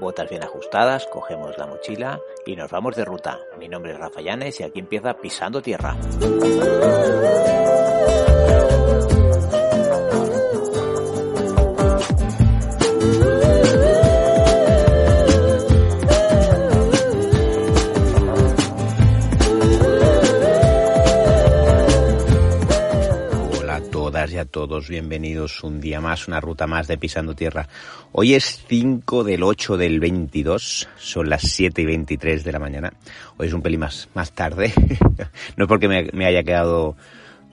Botas 0.00 0.30
bien 0.30 0.42
ajustadas, 0.42 1.04
cogemos 1.12 1.58
la 1.58 1.66
mochila 1.66 2.18
y 2.46 2.56
nos 2.56 2.70
vamos 2.70 2.96
de 2.96 3.04
ruta. 3.04 3.38
Mi 3.58 3.68
nombre 3.68 3.92
es 3.92 3.98
Rafa 3.98 4.22
Llanes 4.22 4.60
y 4.60 4.62
aquí 4.62 4.80
empieza 4.80 5.12
Pisando 5.12 5.60
Tierra. 5.60 5.94
Y 24.34 24.38
a 24.38 24.44
todos, 24.44 24.88
bienvenidos 24.88 25.62
un 25.62 25.80
día 25.80 26.00
más, 26.00 26.26
una 26.26 26.40
ruta 26.40 26.66
más 26.66 26.88
de 26.88 26.98
Pisando 26.98 27.36
Tierra. 27.36 27.68
Hoy 28.10 28.34
es 28.34 28.64
5 28.66 29.22
del 29.22 29.44
8 29.44 29.76
del 29.76 30.00
22, 30.00 30.88
son 30.98 31.30
las 31.30 31.42
7 31.42 31.82
y 31.82 31.86
23 31.86 32.42
de 32.42 32.50
la 32.50 32.58
mañana. 32.58 32.92
Hoy 33.36 33.46
es 33.46 33.52
un 33.52 33.62
pelín 33.62 33.78
más, 33.78 34.08
más 34.12 34.32
tarde, 34.32 34.72
no 35.56 35.64
es 35.64 35.68
porque 35.68 35.86
me, 35.86 36.26
haya 36.26 36.42
quedado 36.42 36.96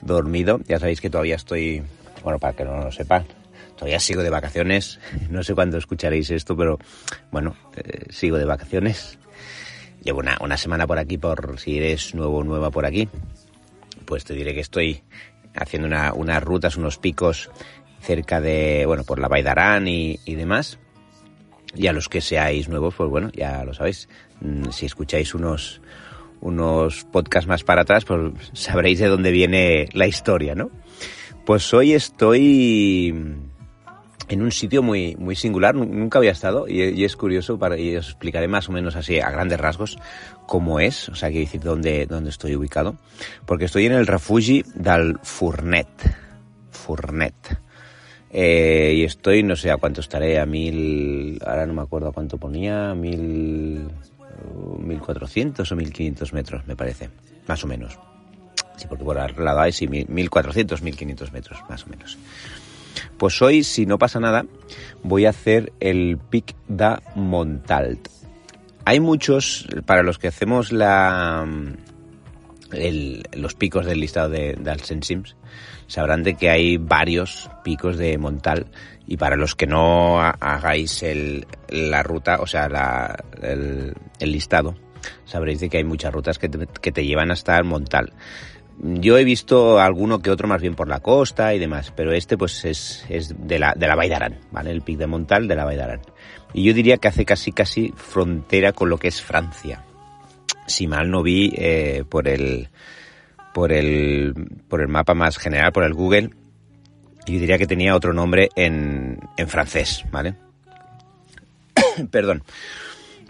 dormido, 0.02 0.60
ya 0.68 0.80
sabéis 0.80 1.02
que 1.02 1.12
todavía 1.12 1.36
estoy, 1.36 1.84
bueno, 2.24 2.40
para 2.40 2.54
que 2.54 2.66
no 2.66 2.86
lo 2.86 2.92
sepan, 2.92 3.28
todavía 3.76 4.00
sigo 4.00 4.24
de 4.24 4.32
vacaciones, 4.32 5.00
no 5.30 5.44
sé 5.44 5.54
cuándo 5.54 5.78
escucharéis 5.78 6.32
esto, 6.32 6.58
pero 6.58 6.80
bueno, 7.32 7.56
eh, 7.76 8.06
sigo 8.10 8.40
de 8.40 8.46
vacaciones. 8.46 9.20
Llevo 10.02 10.18
una, 10.18 10.36
una 10.42 10.58
semana 10.58 10.88
por 10.88 10.98
aquí, 10.98 11.20
por 11.20 11.60
si 11.60 11.78
eres 11.78 12.16
nuevo 12.16 12.40
o 12.40 12.44
nueva 12.44 12.72
por 12.72 12.88
aquí, 12.88 13.08
pues 14.06 14.24
te 14.24 14.34
diré 14.34 14.56
que 14.56 14.62
estoy 14.62 15.04
haciendo 15.56 15.88
una, 15.88 16.14
unas 16.14 16.44
rutas, 16.44 16.78
unos 16.78 16.98
picos 16.98 17.50
cerca 18.02 18.42
de, 18.42 18.86
bueno, 18.86 19.04
por 19.04 19.20
la 19.20 19.28
Baidarán 19.28 19.88
y, 19.88 20.20
y 20.26 20.36
demás. 20.36 20.80
Y 21.76 21.88
a 21.88 21.94
los 21.94 22.10
que 22.10 22.20
seáis 22.22 22.68
nuevos, 22.68 22.96
pues 22.96 23.10
bueno, 23.10 23.30
ya 23.34 23.64
lo 23.64 23.74
sabéis. 23.74 24.10
Mm, 24.42 24.70
Si 24.72 24.86
escucháis 24.86 25.34
unos, 25.34 25.82
unos 26.42 27.06
podcasts 27.06 27.48
más 27.48 27.64
para 27.64 27.84
atrás, 27.84 28.04
pues 28.06 28.20
sabréis 28.54 29.00
de 29.00 29.08
dónde 29.08 29.32
viene 29.32 29.88
la 29.94 30.08
historia, 30.08 30.56
¿no? 30.56 30.70
Pues 31.46 31.74
hoy 31.74 31.94
estoy 31.94 33.14
en 34.34 34.42
un 34.42 34.52
sitio 34.52 34.82
muy, 34.82 35.16
muy 35.18 35.36
singular, 35.36 35.76
nu- 35.76 35.86
nunca 35.86 36.18
había 36.20 36.32
estado 36.32 36.68
y, 36.68 36.82
y 36.82 37.04
es 37.06 37.16
curioso 37.16 37.58
para, 37.60 37.78
y 37.78 37.96
os 37.96 38.08
explicaré 38.08 38.48
más 38.48 38.70
o 38.70 38.72
menos 38.72 38.96
así 38.96 39.20
a 39.20 39.30
grandes 39.30 39.60
rasgos 39.60 39.98
cómo 40.48 40.80
es, 40.80 41.10
o 41.10 41.16
sea, 41.16 41.30
quiero 41.30 41.46
decir 41.46 41.62
dónde, 41.62 42.06
dónde 42.06 42.30
estoy 42.30 42.56
ubicado, 42.56 42.96
porque 43.46 43.66
estoy 43.66 43.86
en 43.86 43.94
el 43.94 44.08
refugi 44.08 44.64
del 44.76 45.18
Furnet, 45.24 45.88
Furnet, 46.72 47.60
Eh, 48.34 48.94
y 48.96 49.04
estoy, 49.04 49.44
no 49.44 49.58
sé 49.58 49.72
a 49.72 49.76
cuánto 49.78 50.00
estaré, 50.00 50.40
a 50.40 50.46
mil, 50.46 51.38
ahora 51.46 51.66
no 51.66 51.74
me 51.74 51.82
acuerdo 51.82 52.08
a 52.08 52.14
cuánto 52.14 52.38
ponía, 52.38 52.96
mil, 52.96 53.90
uh, 54.56 54.78
mil 54.80 55.00
cuatrocientos 55.02 55.70
o 55.72 55.76
mil 55.76 55.92
quinientos 55.92 56.32
metros, 56.32 56.66
me 56.66 56.78
parece, 56.78 57.10
más 57.48 57.62
o 57.66 57.68
menos. 57.68 58.00
Sí, 58.78 58.88
porque 58.88 59.04
por 59.04 59.18
al 59.20 59.36
lado 59.38 59.60
hay 59.60 59.74
sí, 59.74 59.86
mil- 59.86 60.08
1400, 60.08 60.82
1500 60.82 61.32
metros, 61.34 61.60
más 61.68 61.84
o 61.86 61.90
menos. 61.90 62.18
Pues 63.22 63.40
hoy, 63.44 63.64
si 63.64 63.86
no 63.86 64.00
pasa 64.00 64.20
nada, 64.20 64.48
voy 65.04 65.28
a 65.28 65.30
hacer 65.30 65.74
el 65.80 66.18
Pic 66.18 66.56
da 66.68 67.04
Montalt. 67.14 68.08
Hay 68.84 69.00
muchos, 69.00 69.68
para 69.86 70.02
los 70.02 70.18
que 70.18 70.28
hacemos 70.30 70.72
la, 70.72 71.46
el- 72.72 73.22
los 73.34 73.54
picos 73.54 73.86
del 73.86 74.00
listado 74.00 74.30
de, 74.30 74.56
de 74.60 74.72
Alsensims, 74.72 75.36
sabrán 75.86 76.24
de 76.24 76.34
que 76.34 76.50
hay 76.50 76.78
varios 76.78 77.48
picos 77.64 77.96
de 78.00 78.18
Montal 78.18 78.66
y 79.06 79.18
para 79.18 79.36
los 79.36 79.54
que 79.54 79.68
no 79.68 80.20
ha- 80.20 80.32
hagáis 80.40 81.04
el, 81.04 81.46
la 81.70 82.02
ruta, 82.02 82.40
o 82.42 82.48
sea, 82.48 82.70
la- 82.70 83.24
el, 83.44 83.94
el 84.20 84.32
listado, 84.32 84.74
sabréis 85.26 85.60
de 85.60 85.70
que 85.70 85.78
hay 85.78 85.84
muchas 85.84 86.12
rutas 86.12 86.40
que 86.40 86.50
te, 86.50 86.66
que 86.66 86.92
te 86.92 87.06
llevan 87.06 87.30
hasta 87.30 87.56
el 87.56 87.66
Montal. 87.66 88.14
Yo 88.84 89.20
he 89.20 89.24
visto 89.24 89.80
alguno 89.80 90.24
que 90.24 90.32
otro 90.32 90.48
más 90.48 90.60
bien 90.60 90.74
por 90.74 90.88
la 90.88 91.02
costa 91.02 91.54
y 91.54 91.60
demás, 91.60 91.94
pero 91.96 92.14
este 92.14 92.36
pues 92.36 92.66
es, 92.66 93.06
es 93.10 93.36
de 93.38 93.60
la, 93.60 93.76
de 93.78 93.88
la 93.88 93.96
Baidarán, 93.96 94.40
¿vale? 94.52 94.72
El 94.72 94.82
pic 94.82 94.98
de 94.98 95.06
Montal 95.06 95.48
de 95.48 95.56
la 95.56 95.66
Baidarán. 95.66 96.02
Y 96.52 96.64
yo 96.64 96.74
diría 96.74 96.98
que 96.98 97.08
hace 97.08 97.24
casi 97.24 97.52
casi 97.52 97.94
frontera 97.96 98.74
con 98.74 98.90
lo 98.90 98.98
que 98.98 99.08
es 99.08 99.22
Francia. 99.22 99.84
Si 100.66 100.88
mal 100.88 101.12
no 101.12 101.22
vi 101.22 101.54
eh, 101.56 102.06
por 102.10 102.28
el 102.28 102.70
por 103.54 103.72
el 103.72 104.34
por 104.68 104.82
el 104.82 104.88
mapa 104.88 105.14
más 105.14 105.38
general, 105.38 105.72
por 105.72 105.84
el 105.84 105.94
Google, 105.94 106.32
yo 107.28 107.40
diría 107.40 107.60
que 107.60 107.68
tenía 107.68 107.96
otro 107.96 108.14
nombre 108.14 108.50
en, 108.56 109.20
en 109.38 109.48
francés, 109.48 110.06
¿vale? 110.12 110.36
Perdón. 112.10 112.44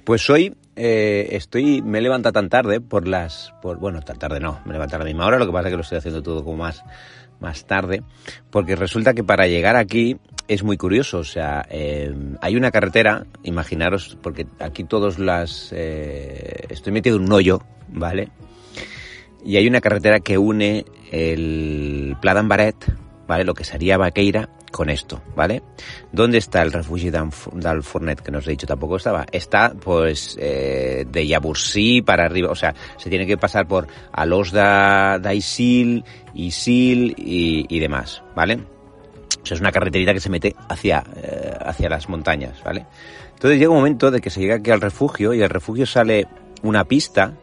Pues 0.06 0.30
hoy 0.30 0.56
eh, 0.76 1.30
estoy, 1.32 1.82
me 1.82 2.00
he 2.00 2.02
levantado 2.02 2.34
tan 2.34 2.50
tarde 2.50 2.82
por 2.82 3.08
las, 3.08 3.54
por, 3.62 3.78
bueno, 3.78 4.02
tan 4.02 4.18
tarde 4.18 4.40
no, 4.40 4.62
me 4.66 4.72
he 4.72 4.74
levantado 4.74 5.02
a 5.02 5.06
la 5.06 5.10
misma 5.10 5.26
hora, 5.26 5.38
lo 5.38 5.46
que 5.46 5.52
pasa 5.52 5.68
es 5.68 5.72
que 5.72 5.78
lo 5.78 5.82
estoy 5.82 5.98
haciendo 5.98 6.24
todo 6.24 6.44
como 6.44 6.58
más, 6.58 6.84
más 7.40 7.66
tarde, 7.66 8.04
porque 8.50 8.76
resulta 8.76 9.14
que 9.14 9.24
para 9.24 9.48
llegar 9.48 9.76
aquí 9.76 10.18
es 10.48 10.64
muy 10.64 10.78
curioso, 10.78 11.20
o 11.20 11.24
sea, 11.24 11.66
eh, 11.70 12.14
hay 12.42 12.56
una 12.56 12.72
carretera, 12.72 13.26
imaginaros, 13.44 14.18
porque 14.22 14.48
aquí 14.60 14.84
todos 14.84 15.20
las, 15.20 15.72
eh, 15.74 16.66
estoy 16.70 16.94
metido 16.94 17.18
en 17.18 17.24
un 17.24 17.32
hoyo, 17.32 17.62
¿vale? 17.90 18.30
Y 19.44 19.58
hay 19.58 19.68
una 19.68 19.82
carretera 19.82 20.20
que 20.20 20.38
une 20.38 20.86
el 21.12 22.16
Pla 22.22 22.34
d'Ambaret, 22.34 22.76
¿vale? 23.28 23.44
Lo 23.44 23.54
que 23.54 23.64
sería 23.64 23.98
Vaqueira 23.98 24.50
con 24.72 24.90
esto, 24.90 25.22
¿vale? 25.36 25.62
¿Dónde 26.12 26.38
está 26.38 26.62
el 26.62 26.72
refugio 26.72 27.12
del 27.12 27.84
Fornet 27.84 28.22
que 28.22 28.32
nos 28.32 28.48
he 28.48 28.52
dicho? 28.52 28.66
Tampoco 28.66 28.96
estaba. 28.96 29.26
Está, 29.32 29.74
pues, 29.74 30.38
eh, 30.40 31.06
de 31.08 31.28
Yabursí 31.28 32.02
para 32.02 32.26
arriba, 32.26 32.50
o 32.50 32.56
sea, 32.56 32.74
se 32.98 33.10
tiene 33.10 33.28
que 33.28 33.38
pasar 33.38 33.68
por 33.68 33.88
Alos 34.12 34.52
da, 34.52 35.20
da 35.20 35.34
Isil, 35.34 36.04
y, 36.34 37.66
y 37.68 37.80
demás, 37.80 38.24
¿vale? 38.36 38.56
O 38.56 39.54
es 39.54 39.60
una 39.60 39.72
carreterita 39.72 40.14
que 40.14 40.20
se 40.20 40.30
mete 40.30 40.56
hacia, 40.70 41.04
eh, 41.16 41.54
hacia 41.60 41.90
las 41.90 42.08
montañas, 42.10 42.64
¿vale? 42.64 42.86
Entonces 43.34 43.60
llega 43.60 43.72
un 43.72 43.78
momento 43.78 44.12
de 44.12 44.22
que 44.22 44.30
se 44.30 44.40
llega 44.40 44.56
aquí 44.56 44.72
al 44.72 44.82
refugio 44.82 45.34
y 45.34 45.42
al 45.42 45.50
refugio 45.50 45.86
sale 45.86 46.28
una 46.62 46.86
pista 46.86 47.34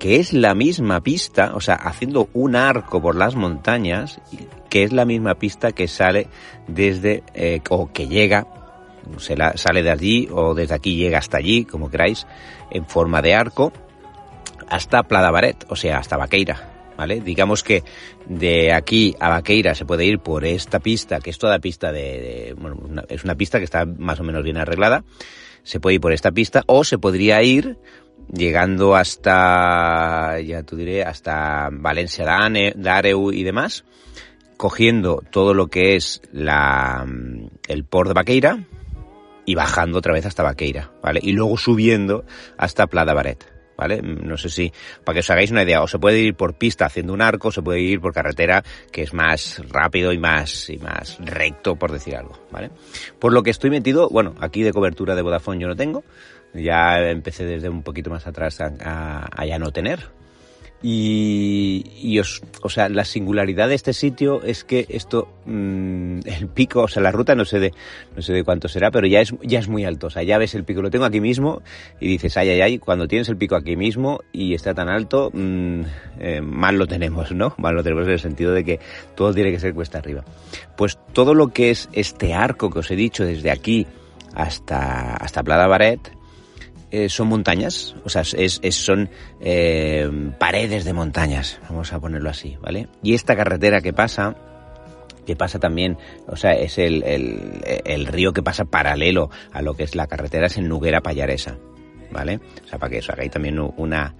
que 0.00 0.16
es 0.16 0.32
la 0.32 0.54
misma 0.56 1.00
pista, 1.02 1.52
o 1.54 1.60
sea, 1.60 1.76
haciendo 1.76 2.28
un 2.32 2.56
arco 2.56 3.00
por 3.00 3.14
las 3.14 3.36
montañas, 3.36 4.20
que 4.68 4.82
es 4.82 4.92
la 4.92 5.04
misma 5.04 5.36
pista 5.36 5.70
que 5.70 5.86
sale 5.86 6.26
desde, 6.66 7.22
eh, 7.34 7.60
o 7.70 7.92
que 7.92 8.08
llega, 8.08 8.46
se 9.18 9.36
la, 9.36 9.56
sale 9.56 9.82
de 9.84 9.90
allí, 9.90 10.28
o 10.32 10.54
desde 10.54 10.74
aquí 10.74 10.96
llega 10.96 11.18
hasta 11.18 11.36
allí, 11.38 11.64
como 11.66 11.90
queráis, 11.90 12.26
en 12.70 12.86
forma 12.86 13.22
de 13.22 13.34
arco, 13.34 13.72
hasta 14.68 15.02
Pladabaret, 15.02 15.64
o 15.68 15.76
sea, 15.76 15.98
hasta 15.98 16.16
Vaqueira. 16.16 16.66
¿Vale? 16.96 17.22
Digamos 17.22 17.62
que 17.62 17.82
de 18.26 18.74
aquí 18.74 19.14
a 19.20 19.30
Vaqueira 19.30 19.74
se 19.74 19.86
puede 19.86 20.04
ir 20.04 20.18
por 20.18 20.44
esta 20.44 20.80
pista, 20.80 21.18
que 21.20 21.30
es 21.30 21.38
toda 21.38 21.58
pista 21.58 21.92
de, 21.92 22.02
de- 22.02 22.54
bueno, 22.58 22.76
una- 22.78 23.04
es 23.08 23.24
una 23.24 23.34
pista 23.36 23.56
que 23.58 23.64
está 23.64 23.86
más 23.86 24.20
o 24.20 24.22
menos 24.22 24.42
bien 24.44 24.58
arreglada. 24.58 25.02
Se 25.62 25.80
puede 25.80 25.94
ir 25.94 26.00
por 26.02 26.12
esta 26.12 26.30
pista 26.30 26.62
o 26.66 26.84
se 26.84 26.98
podría 26.98 27.42
ir 27.42 27.78
llegando 28.32 28.94
hasta, 28.96 30.40
ya 30.40 30.62
tú 30.62 30.76
diré, 30.76 31.02
hasta 31.02 31.68
Valencia 31.72 32.24
de 32.24 32.30
Ane- 32.30 32.74
de 32.74 32.90
Areu 32.90 33.32
y 33.32 33.42
demás, 33.42 33.84
cogiendo 34.56 35.22
todo 35.30 35.54
lo 35.54 35.68
que 35.68 35.96
es 35.96 36.20
la, 36.32 37.06
el 37.68 37.84
port 37.84 38.08
de 38.08 38.14
Vaqueira 38.14 38.58
y 39.46 39.54
bajando 39.54 39.98
otra 39.98 40.12
vez 40.12 40.26
hasta 40.26 40.42
Vaqueira, 40.42 40.90
¿vale? 41.02 41.20
Y 41.22 41.32
luego 41.32 41.56
subiendo 41.56 42.24
hasta 42.58 42.86
Plada 42.86 43.14
Baret, 43.14 43.50
¿vale? 43.76 44.02
No 44.02 44.36
sé 44.36 44.50
si, 44.50 44.72
para 45.02 45.14
que 45.14 45.20
os 45.20 45.30
hagáis 45.30 45.50
una 45.50 45.62
idea, 45.62 45.82
o 45.82 45.88
se 45.88 45.98
puede 45.98 46.18
ir 46.18 46.34
por 46.34 46.54
pista 46.58 46.84
haciendo 46.84 47.14
un 47.14 47.22
arco, 47.22 47.48
o 47.48 47.52
se 47.52 47.62
puede 47.62 47.80
ir 47.80 48.00
por 48.00 48.12
carretera, 48.12 48.62
que 48.92 49.02
es 49.02 49.14
más 49.14 49.62
rápido 49.70 50.12
y 50.12 50.18
más, 50.18 50.68
y 50.68 50.76
más 50.76 51.18
recto, 51.20 51.76
por 51.76 51.90
decir 51.90 52.14
algo, 52.14 52.38
¿vale? 52.52 52.70
Por 53.18 53.32
lo 53.32 53.42
que 53.42 53.50
estoy 53.50 53.70
metido, 53.70 54.08
bueno, 54.10 54.34
aquí 54.40 54.62
de 54.62 54.72
cobertura 54.72 55.16
de 55.16 55.22
Vodafone 55.22 55.58
yo 55.58 55.68
no 55.68 55.74
tengo, 55.74 56.04
ya 56.54 57.10
empecé 57.10 57.44
desde 57.44 57.68
un 57.68 57.82
poquito 57.82 58.10
más 58.10 58.26
atrás 58.26 58.60
a, 58.60 59.44
ya 59.46 59.58
no 59.58 59.70
tener. 59.70 60.00
Y, 60.82 62.18
os, 62.18 62.42
o 62.62 62.70
sea, 62.70 62.88
la 62.88 63.04
singularidad 63.04 63.68
de 63.68 63.74
este 63.74 63.92
sitio 63.92 64.42
es 64.42 64.64
que 64.64 64.86
esto, 64.88 65.28
mm, 65.44 66.20
el 66.24 66.48
pico, 66.48 66.80
o 66.80 66.88
sea, 66.88 67.02
la 67.02 67.12
ruta 67.12 67.34
no 67.34 67.44
sé 67.44 67.60
de, 67.60 67.74
no 68.16 68.22
sé 68.22 68.32
de 68.32 68.44
cuánto 68.44 68.66
será, 68.66 68.90
pero 68.90 69.06
ya 69.06 69.20
es, 69.20 69.34
ya 69.42 69.58
es 69.58 69.68
muy 69.68 69.84
alto. 69.84 70.06
O 70.06 70.10
sea, 70.10 70.22
ya 70.22 70.38
ves 70.38 70.54
el 70.54 70.64
pico, 70.64 70.80
lo 70.80 70.90
tengo 70.90 71.04
aquí 71.04 71.20
mismo 71.20 71.60
y 72.00 72.08
dices, 72.08 72.34
ay, 72.38 72.48
ay, 72.48 72.62
ay, 72.62 72.78
cuando 72.78 73.06
tienes 73.08 73.28
el 73.28 73.36
pico 73.36 73.56
aquí 73.56 73.76
mismo 73.76 74.20
y 74.32 74.54
está 74.54 74.72
tan 74.72 74.88
alto, 74.88 75.30
mm, 75.34 75.82
eh, 76.18 76.40
mal 76.40 76.78
lo 76.78 76.86
tenemos, 76.86 77.32
¿no? 77.32 77.54
Mal 77.58 77.74
lo 77.74 77.82
tenemos 77.82 78.06
en 78.06 78.12
el 78.12 78.20
sentido 78.20 78.54
de 78.54 78.64
que 78.64 78.80
todo 79.14 79.34
tiene 79.34 79.50
que 79.52 79.60
ser 79.60 79.74
cuesta 79.74 79.98
arriba. 79.98 80.24
Pues 80.78 80.98
todo 81.12 81.34
lo 81.34 81.48
que 81.48 81.70
es 81.70 81.90
este 81.92 82.32
arco 82.32 82.70
que 82.70 82.78
os 82.78 82.90
he 82.90 82.96
dicho 82.96 83.22
desde 83.26 83.50
aquí 83.50 83.86
hasta, 84.34 85.16
hasta 85.16 85.42
Plada 85.42 85.66
Baret, 85.66 86.19
eh, 86.90 87.08
son 87.08 87.28
montañas, 87.28 87.94
o 88.04 88.08
sea, 88.08 88.22
es, 88.22 88.60
son 88.74 89.10
eh, 89.40 90.10
paredes 90.38 90.84
de 90.84 90.92
montañas, 90.92 91.60
vamos 91.68 91.92
a 91.92 92.00
ponerlo 92.00 92.30
así, 92.30 92.56
¿vale? 92.60 92.88
Y 93.02 93.14
esta 93.14 93.36
carretera 93.36 93.80
que 93.80 93.92
pasa, 93.92 94.34
que 95.24 95.36
pasa 95.36 95.60
también, 95.60 95.96
o 96.26 96.36
sea, 96.36 96.52
es 96.52 96.78
el, 96.78 97.04
el, 97.04 98.06
río 98.06 98.32
que 98.32 98.42
pasa 98.42 98.64
paralelo 98.64 99.30
a 99.52 99.62
lo 99.62 99.74
que 99.74 99.84
es 99.84 99.94
la 99.94 100.08
carretera, 100.08 100.48
es 100.48 100.56
en 100.56 100.68
Nuguera 100.68 101.00
Payaresa, 101.00 101.58
¿vale? 102.10 102.40
O 102.64 102.68
sea, 102.68 102.78
para 102.78 102.90
que 102.90 102.98
os 102.98 103.10
hagáis 103.10 103.30
también 103.30 103.60
una, 103.60 104.14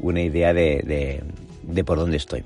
una 0.00 0.20
idea 0.20 0.52
de, 0.52 1.22
de, 1.62 1.84
por 1.84 1.98
dónde 1.98 2.16
estoy. 2.16 2.42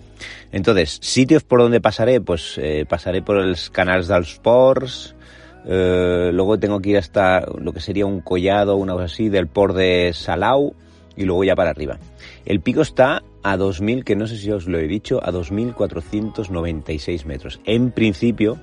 Entonces, 0.50 0.98
sitios 1.00 1.44
por 1.44 1.60
donde 1.60 1.80
pasaré, 1.80 2.20
pues 2.20 2.58
eh, 2.58 2.84
pasaré 2.86 3.22
por 3.22 3.36
los 3.36 3.70
canales 3.70 4.08
dels 4.08 4.38
Ports, 4.38 5.14
eh, 5.64 6.30
luego 6.32 6.58
tengo 6.58 6.80
que 6.80 6.90
ir 6.90 6.98
hasta 6.98 7.40
lo 7.40 7.72
que 7.72 7.80
sería 7.80 8.06
un 8.06 8.20
collado, 8.20 8.76
una 8.76 8.94
cosa 8.94 9.04
así, 9.04 9.28
del 9.28 9.46
port 9.46 9.76
de 9.76 10.12
Salau 10.12 10.74
y 11.16 11.24
luego 11.24 11.44
ya 11.44 11.54
para 11.54 11.70
arriba. 11.70 11.98
El 12.44 12.60
pico 12.60 12.82
está 12.82 13.22
a 13.42 13.56
2.000, 13.56 14.04
que 14.04 14.16
no 14.16 14.26
sé 14.26 14.36
si 14.38 14.50
os 14.50 14.66
lo 14.66 14.78
he 14.78 14.86
dicho, 14.86 15.20
a 15.22 15.30
2.496 15.30 17.24
metros. 17.24 17.60
En 17.64 17.90
principio, 17.90 18.58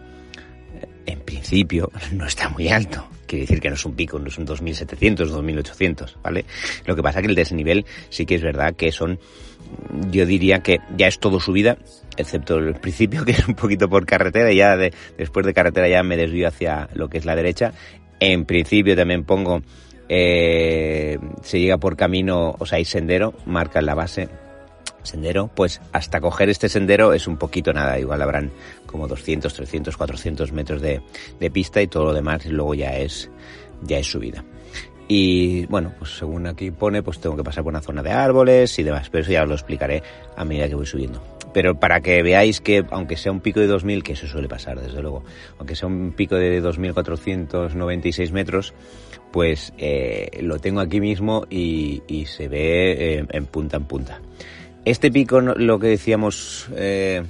eh, 0.82 0.88
en 1.06 1.20
principio, 1.20 1.92
no 2.14 2.26
está 2.26 2.50
muy 2.50 2.70
alto. 2.70 3.06
Quiere 3.28 3.44
decir 3.44 3.62
que 3.62 3.70
no 3.70 3.76
es 3.76 3.86
un 3.86 3.94
pico, 3.94 4.18
no 4.18 4.28
es 4.28 4.38
un 4.38 4.48
2.700, 4.48 5.30
2.800, 5.30 6.16
¿vale? 6.24 6.46
Lo 6.86 6.96
que 6.96 7.04
pasa 7.04 7.22
que 7.22 7.28
el 7.28 7.36
desnivel 7.36 7.86
sí 8.10 8.26
que 8.26 8.36
es 8.36 8.42
verdad 8.42 8.74
que 8.76 8.92
son, 8.92 9.20
yo 10.12 10.26
diría 10.26 10.60
que 10.60 10.80
ya 10.96 11.08
es 11.08 11.20
todo 11.20 11.40
subida, 11.40 11.78
excepto 12.18 12.58
el 12.58 12.76
principio 12.76 13.26
que 13.26 13.32
es 13.32 13.48
un 13.48 13.56
poquito 13.56 13.90
por 13.90 14.06
carretera 14.06 14.52
y 14.52 14.58
ya 14.58 14.78
después 15.18 15.46
de 15.46 15.54
carretera 15.54 15.88
ya 15.88 16.04
me 16.04 16.18
desvío 16.18 16.48
hacia 16.48 16.90
lo 16.94 17.10
que 17.10 17.18
es 17.18 17.26
la 17.26 17.36
derecha. 17.36 17.74
En 18.20 18.46
principio 18.46 18.96
también 18.96 19.24
pongo, 19.24 19.62
eh, 20.10 21.18
se 21.42 21.60
llega 21.60 21.78
por 21.78 21.96
camino, 21.96 22.56
o 22.60 22.66
sea, 22.66 22.78
hay 22.78 22.86
sendero, 22.86 23.34
marca 23.46 23.82
la 23.82 23.96
base, 23.96 24.28
sendero, 25.04 25.50
pues 25.54 25.82
hasta 25.94 26.20
coger 26.20 26.50
este 26.50 26.68
sendero 26.68 27.14
es 27.14 27.28
un 27.28 27.38
poquito 27.38 27.72
nada, 27.72 27.98
igual 27.98 28.22
habrán 28.22 28.52
como 28.86 29.08
200, 29.08 29.54
300, 29.54 29.96
400 29.96 30.52
metros 30.52 30.82
de, 30.82 31.02
de 31.40 31.52
pista 31.52 31.82
y 31.82 31.88
todo 31.88 32.06
lo 32.06 32.14
demás 32.14 32.46
luego 32.46 32.74
ya 32.74 32.98
es, 32.98 33.30
ya 33.84 34.00
es 34.00 34.08
subida. 34.08 34.44
Y 35.12 35.66
bueno, 35.66 35.92
pues 35.98 36.12
según 36.12 36.46
aquí 36.46 36.70
pone, 36.70 37.02
pues 37.02 37.20
tengo 37.20 37.36
que 37.36 37.44
pasar 37.44 37.64
por 37.64 37.74
una 37.74 37.82
zona 37.82 38.04
de 38.04 38.12
árboles 38.12 38.78
y 38.78 38.84
demás, 38.84 39.10
pero 39.10 39.24
eso 39.24 39.32
ya 39.32 39.42
os 39.42 39.50
lo 39.50 39.56
explicaré 39.56 40.04
a 40.38 40.46
medida 40.46 40.70
que 40.70 40.76
voy 40.76 40.86
subiendo. 40.86 41.20
Pero 41.52 41.80
para 41.80 42.00
que 42.02 42.22
veáis 42.22 42.62
que, 42.62 42.86
aunque 42.92 43.18
sea 43.18 43.32
un 43.32 43.40
pico 43.40 43.60
de 43.60 43.66
2000, 43.66 44.04
que 44.04 44.14
eso 44.14 44.28
suele 44.28 44.48
pasar, 44.48 44.80
desde 44.80 45.02
luego, 45.02 45.24
aunque 45.58 45.76
sea 45.76 45.88
un 45.88 46.12
pico 46.12 46.36
de 46.36 46.62
2496 46.62 48.32
metros, 48.32 48.76
pues 49.32 49.74
eh, 49.80 50.30
lo 50.44 50.60
tengo 50.60 50.80
aquí 50.80 51.02
mismo 51.02 51.48
y, 51.50 52.04
y 52.08 52.28
se 52.28 52.48
ve 52.48 53.16
eh, 53.16 53.26
en 53.32 53.46
punta 53.48 53.78
en 53.78 53.86
punta. 53.86 54.22
Este 54.86 55.12
pico, 55.12 55.42
lo 55.42 55.80
que 55.80 55.88
decíamos, 55.88 56.68
eh, 56.76 57.24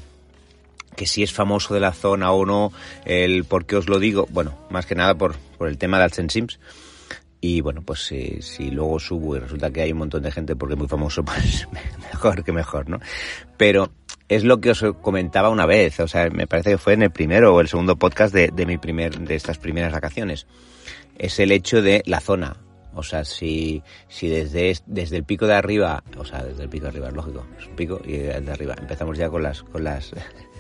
que 0.97 1.05
si 1.05 1.23
es 1.23 1.31
famoso 1.31 1.73
de 1.73 1.79
la 1.79 1.93
zona 1.93 2.33
o 2.33 2.45
no, 2.45 2.73
el 3.05 3.45
por 3.45 3.65
qué 3.65 3.77
os 3.77 3.87
lo 3.87 3.99
digo, 3.99 4.27
bueno, 4.31 4.57
más 4.69 4.85
que 4.85 4.95
nada 4.95 5.15
por, 5.15 5.35
por 5.57 5.69
el 5.69 5.77
tema 5.77 5.97
de 5.97 6.03
Alcen 6.03 6.29
Sims. 6.29 6.59
Y 7.41 7.61
bueno, 7.61 7.81
pues 7.81 8.05
si, 8.05 8.41
si, 8.41 8.69
luego 8.69 8.99
subo 8.99 9.37
y 9.37 9.39
resulta 9.39 9.71
que 9.71 9.81
hay 9.81 9.91
un 9.93 9.99
montón 9.99 10.23
de 10.23 10.31
gente 10.31 10.55
porque 10.55 10.73
es 10.73 10.79
muy 10.79 10.87
famoso, 10.87 11.23
pues 11.25 11.67
mejor 12.11 12.43
que 12.43 12.51
mejor, 12.51 12.89
¿no? 12.89 12.99
Pero 13.57 13.91
es 14.27 14.43
lo 14.43 14.59
que 14.59 14.71
os 14.71 14.83
comentaba 15.01 15.49
una 15.49 15.65
vez, 15.65 15.99
o 15.99 16.07
sea, 16.07 16.29
me 16.29 16.47
parece 16.47 16.71
que 16.71 16.77
fue 16.77 16.93
en 16.93 17.03
el 17.03 17.11
primero 17.11 17.55
o 17.55 17.61
el 17.61 17.67
segundo 17.67 17.95
podcast 17.95 18.33
de, 18.33 18.49
de 18.49 18.65
mi 18.65 18.77
primer, 18.77 19.19
de 19.19 19.35
estas 19.35 19.57
primeras 19.57 19.91
vacaciones. 19.91 20.47
Es 21.17 21.39
el 21.39 21.51
hecho 21.51 21.81
de 21.81 22.03
la 22.05 22.19
zona. 22.19 22.57
O 22.93 23.03
sea, 23.03 23.23
si, 23.23 23.83
si 24.07 24.27
desde, 24.27 24.75
desde 24.85 25.17
el 25.17 25.23
pico 25.23 25.47
de 25.47 25.53
arriba, 25.53 26.03
o 26.17 26.25
sea, 26.25 26.43
desde 26.43 26.63
el 26.63 26.69
pico 26.69 26.83
de 26.83 26.89
arriba, 26.89 27.07
es 27.07 27.13
lógico, 27.13 27.45
es 27.57 27.67
un 27.67 27.75
pico 27.75 28.01
y 28.03 28.17
de 28.17 28.51
arriba. 28.51 28.75
Empezamos 28.77 29.17
ya 29.17 29.29
con 29.29 29.43
las, 29.43 29.63
con 29.63 29.83
las, 29.83 30.11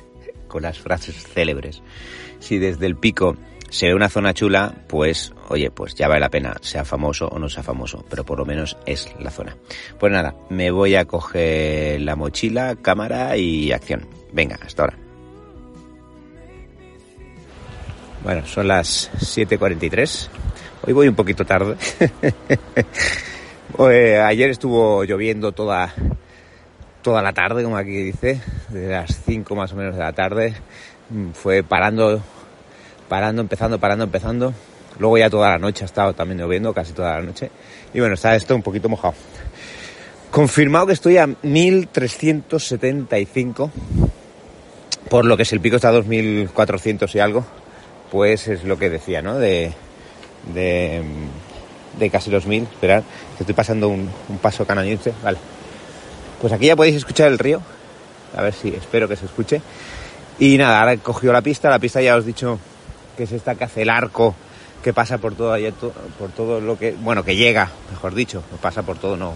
con 0.47 0.61
las 0.61 0.79
frases 0.79 1.15
célebres. 1.27 1.81
Si 2.39 2.57
desde 2.57 2.85
el 2.85 2.95
pico 2.95 3.35
se 3.69 3.87
ve 3.87 3.93
una 3.93 4.09
zona 4.09 4.33
chula, 4.33 4.73
pues, 4.87 5.33
oye, 5.49 5.71
pues 5.71 5.95
ya 5.95 6.07
vale 6.07 6.21
la 6.21 6.29
pena, 6.29 6.55
sea 6.61 6.85
famoso 6.85 7.27
o 7.27 7.39
no 7.39 7.49
sea 7.49 7.63
famoso, 7.63 8.05
pero 8.09 8.23
por 8.23 8.39
lo 8.39 8.45
menos 8.45 8.77
es 8.85 9.13
la 9.19 9.31
zona. 9.31 9.55
Pues 9.99 10.11
nada, 10.11 10.35
me 10.49 10.71
voy 10.71 10.95
a 10.95 11.05
coger 11.05 12.01
la 12.01 12.15
mochila, 12.15 12.75
cámara 12.75 13.37
y 13.37 13.71
acción. 13.71 14.07
Venga, 14.31 14.59
hasta 14.65 14.83
ahora. 14.83 14.97
Bueno, 18.23 18.45
son 18.45 18.67
las 18.67 19.09
7.43 19.13 20.29
Hoy 20.85 20.93
voy 20.93 21.07
un 21.07 21.15
poquito 21.15 21.45
tarde. 21.45 21.75
Eh, 23.77 24.17
ayer 24.17 24.49
estuvo 24.49 25.05
lloviendo 25.05 25.51
toda, 25.51 25.93
toda 27.01 27.21
la 27.21 27.31
tarde, 27.31 27.63
como 27.63 27.77
aquí 27.77 27.91
dice, 27.91 28.41
de 28.67 28.89
las 28.89 29.21
5 29.23 29.55
más 29.55 29.71
o 29.71 29.75
menos 29.75 29.93
de 29.93 30.01
la 30.01 30.11
tarde. 30.11 30.55
Mm, 31.11 31.31
fue 31.31 31.63
parando, 31.63 32.21
parando, 33.09 33.41
empezando, 33.41 33.77
parando, 33.79 34.05
empezando. 34.05 34.53
Luego 34.99 35.17
ya 35.17 35.29
toda 35.29 35.49
la 35.49 35.57
noche 35.57 35.83
ha 35.83 35.87
estado 35.87 36.13
también 36.13 36.39
lloviendo, 36.39 36.73
casi 36.73 36.93
toda 36.93 37.15
la 37.15 37.21
noche. 37.21 37.51
Y 37.93 37.99
bueno, 37.99 38.15
está 38.15 38.33
esto 38.35 38.55
un 38.55 38.61
poquito 38.61 38.87
mojado. 38.87 39.15
Confirmado 40.31 40.87
que 40.87 40.93
estoy 40.93 41.17
a 41.17 41.27
1375, 41.27 43.71
por 45.09 45.25
lo 45.25 45.35
que 45.35 45.43
es 45.43 45.51
el 45.51 45.59
pico 45.59 45.75
está 45.77 45.89
a 45.89 45.93
2400 45.93 47.15
y 47.15 47.19
algo, 47.19 47.43
pues 48.11 48.47
es 48.47 48.63
lo 48.63 48.77
que 48.77 48.91
decía, 48.91 49.21
¿no? 49.21 49.37
De, 49.39 49.73
de, 50.53 51.01
casi 52.11 52.29
los 52.29 52.45
mil. 52.45 52.63
Esperad, 52.63 53.03
que 53.37 53.43
estoy 53.43 53.55
pasando 53.55 53.87
un, 53.89 54.09
paso 54.41 54.65
canadiense. 54.65 55.13
Vale. 55.23 55.37
Pues 56.41 56.53
aquí 56.53 56.67
ya 56.67 56.75
podéis 56.75 56.95
escuchar 56.95 57.29
el 57.29 57.39
río. 57.39 57.61
A 58.35 58.43
ver 58.43 58.53
si 58.53 58.69
espero 58.69 59.07
que 59.07 59.15
se 59.15 59.25
escuche. 59.25 59.61
Y 60.37 60.57
nada, 60.57 60.79
ahora 60.79 60.93
he 60.93 60.99
cogido 60.99 61.33
la 61.33 61.41
pista. 61.41 61.69
La 61.69 61.79
pista 61.79 62.01
ya 62.01 62.15
os 62.15 62.23
he 62.23 62.27
dicho 62.27 62.59
que 63.19 63.25
es 63.25 63.33
esta 63.33 63.55
que 63.55 63.65
hace 63.65 63.81
el 63.81 63.89
arco 63.89 64.33
que 64.81 64.93
pasa 64.93 65.17
por 65.17 65.35
todo 65.35 65.57
por 66.17 66.29
todo 66.29 66.61
lo 66.61 66.79
que, 66.79 66.93
bueno, 66.93 67.25
que 67.25 67.35
llega, 67.35 67.69
mejor 67.91 68.15
dicho, 68.15 68.41
pasa 68.61 68.81
por 68.81 68.97
todo, 68.97 69.17
no, 69.17 69.33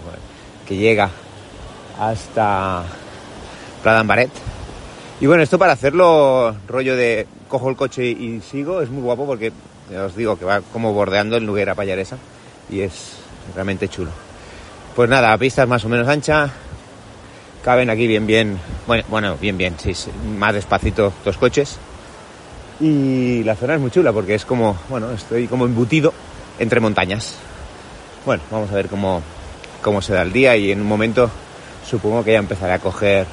que 0.66 0.74
llega 0.74 1.10
hasta 2.00 2.82
Baret 3.84 4.30
Y 5.20 5.26
bueno, 5.26 5.42
esto 5.42 5.58
para 5.58 5.74
hacerlo 5.74 6.56
rollo 6.66 6.96
de 6.96 7.26
cojo 7.46 7.68
el 7.68 7.76
coche 7.76 8.06
y 8.06 8.40
sigo 8.40 8.80
es 8.80 8.88
muy 8.88 9.02
guapo 9.02 9.26
porque 9.26 9.52
os 10.02 10.16
digo 10.16 10.38
que 10.38 10.46
va 10.46 10.62
como 10.62 10.94
bordeando 10.94 11.36
el 11.36 11.44
Nuguera 11.44 11.74
Payaresa 11.74 12.16
y 12.70 12.80
es 12.80 13.18
realmente 13.54 13.86
chulo. 13.86 14.12
Pues 14.96 15.10
nada, 15.10 15.28
la 15.28 15.36
pista 15.36 15.66
más 15.66 15.84
o 15.84 15.90
menos 15.90 16.08
ancha, 16.08 16.48
caben 17.62 17.90
aquí 17.90 18.06
bien, 18.06 18.26
bien, 18.26 18.58
bueno, 18.86 19.04
bueno, 19.10 19.36
bien, 19.38 19.58
bien, 19.58 19.76
sí, 19.78 19.92
más 20.38 20.54
despacito 20.54 21.12
dos 21.22 21.36
coches. 21.36 21.78
Y 22.80 23.44
la 23.44 23.54
zona 23.54 23.74
es 23.74 23.80
muy 23.80 23.90
chula 23.90 24.12
porque 24.12 24.34
es 24.34 24.44
como, 24.44 24.76
bueno, 24.88 25.10
estoy 25.12 25.46
como 25.46 25.64
embutido 25.64 26.12
entre 26.58 26.80
montañas. 26.80 27.36
Bueno, 28.26 28.42
vamos 28.50 28.70
a 28.70 28.74
ver 28.74 28.88
cómo, 28.88 29.22
cómo 29.82 30.02
se 30.02 30.12
da 30.12 30.22
el 30.22 30.32
día 30.32 30.56
y 30.56 30.72
en 30.72 30.80
un 30.80 30.86
momento 30.86 31.30
supongo 31.88 32.24
que 32.24 32.32
ya 32.32 32.38
empezaré 32.38 32.72
a 32.72 32.78
coger 32.78 33.26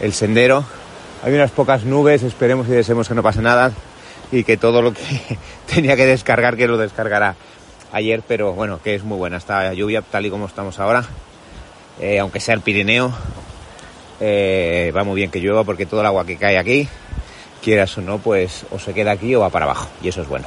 el 0.00 0.12
sendero. 0.12 0.64
Hay 1.22 1.32
unas 1.34 1.50
pocas 1.50 1.84
nubes, 1.84 2.22
esperemos 2.22 2.68
y 2.68 2.72
deseemos 2.72 3.08
que 3.08 3.14
no 3.14 3.22
pase 3.22 3.42
nada 3.42 3.72
y 4.32 4.44
que 4.44 4.56
todo 4.56 4.82
lo 4.82 4.92
que 4.92 5.02
tenía 5.72 5.96
que 5.96 6.06
descargar, 6.06 6.56
que 6.56 6.66
lo 6.66 6.76
descargará 6.76 7.36
ayer, 7.92 8.22
pero 8.26 8.52
bueno, 8.52 8.80
que 8.82 8.94
es 8.94 9.04
muy 9.04 9.16
buena 9.16 9.36
esta 9.36 9.72
lluvia 9.72 10.02
tal 10.02 10.26
y 10.26 10.30
como 10.30 10.46
estamos 10.46 10.78
ahora. 10.78 11.04
Eh, 12.00 12.18
aunque 12.18 12.40
sea 12.40 12.54
el 12.54 12.60
Pirineo, 12.60 13.12
eh, 14.20 14.92
va 14.94 15.04
muy 15.04 15.16
bien 15.16 15.30
que 15.30 15.40
llueva 15.40 15.64
porque 15.64 15.86
todo 15.86 16.00
el 16.00 16.06
agua 16.06 16.26
que 16.26 16.36
cae 16.36 16.58
aquí, 16.58 16.88
quieras 17.66 17.98
o 17.98 18.00
no, 18.00 18.18
pues 18.18 18.64
o 18.70 18.78
se 18.78 18.94
queda 18.94 19.10
aquí 19.10 19.34
o 19.34 19.40
va 19.40 19.50
para 19.50 19.64
abajo, 19.64 19.88
y 20.00 20.06
eso 20.06 20.22
es 20.22 20.28
bueno. 20.28 20.46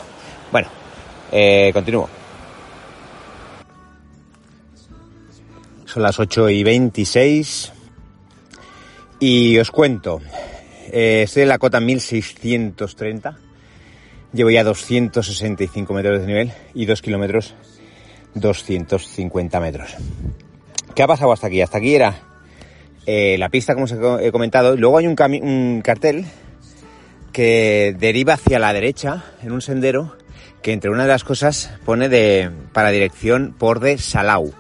Bueno, 0.54 0.70
eh, 1.34 1.70
continúo. 1.74 2.08
Son 5.84 6.02
las 6.02 6.18
8 6.18 6.50
y 6.50 6.64
26 6.64 7.74
y 9.20 9.58
os 9.58 9.70
cuento, 9.70 10.22
estoy 10.90 11.44
en 11.44 11.50
la 11.50 11.58
cota 11.58 11.82
1630 11.82 13.38
Llevo 14.32 14.52
ya 14.52 14.64
265 14.64 15.94
metros 15.94 16.22
de 16.22 16.28
nivel 16.28 16.52
y 16.76 16.86
2 16.86 17.02
kilómetros 17.02 17.56
250 18.36 19.60
metros. 19.60 19.96
¿Qué 20.94 21.02
ha 21.02 21.08
pasado 21.08 21.32
hasta 21.32 21.48
aquí? 21.48 21.62
Hasta 21.62 21.80
aquí 21.80 21.96
era 21.96 22.16
eh, 23.08 23.38
la 23.40 23.50
pista, 23.50 23.74
como 23.74 23.86
os 23.86 23.96
he 24.22 24.32
comentado. 24.32 24.76
Luego 24.78 25.00
hay 25.00 25.08
un, 25.08 25.16
un 25.42 25.82
cartel 25.82 26.26
que 27.32 27.96
deriva 27.98 28.34
hacia 28.34 28.60
la 28.60 28.74
derecha 28.74 29.24
en 29.42 29.52
un 29.52 29.62
sendero 29.62 30.16
que 30.62 30.74
entre 30.74 30.90
una 30.90 31.04
de 31.04 31.10
las 31.10 31.24
cosas 31.24 31.72
pone 31.86 32.10
de 32.10 32.50
para 32.74 32.90
dirección 32.90 33.56
por 33.58 33.80
de 33.80 33.98
Salau. 33.98 34.54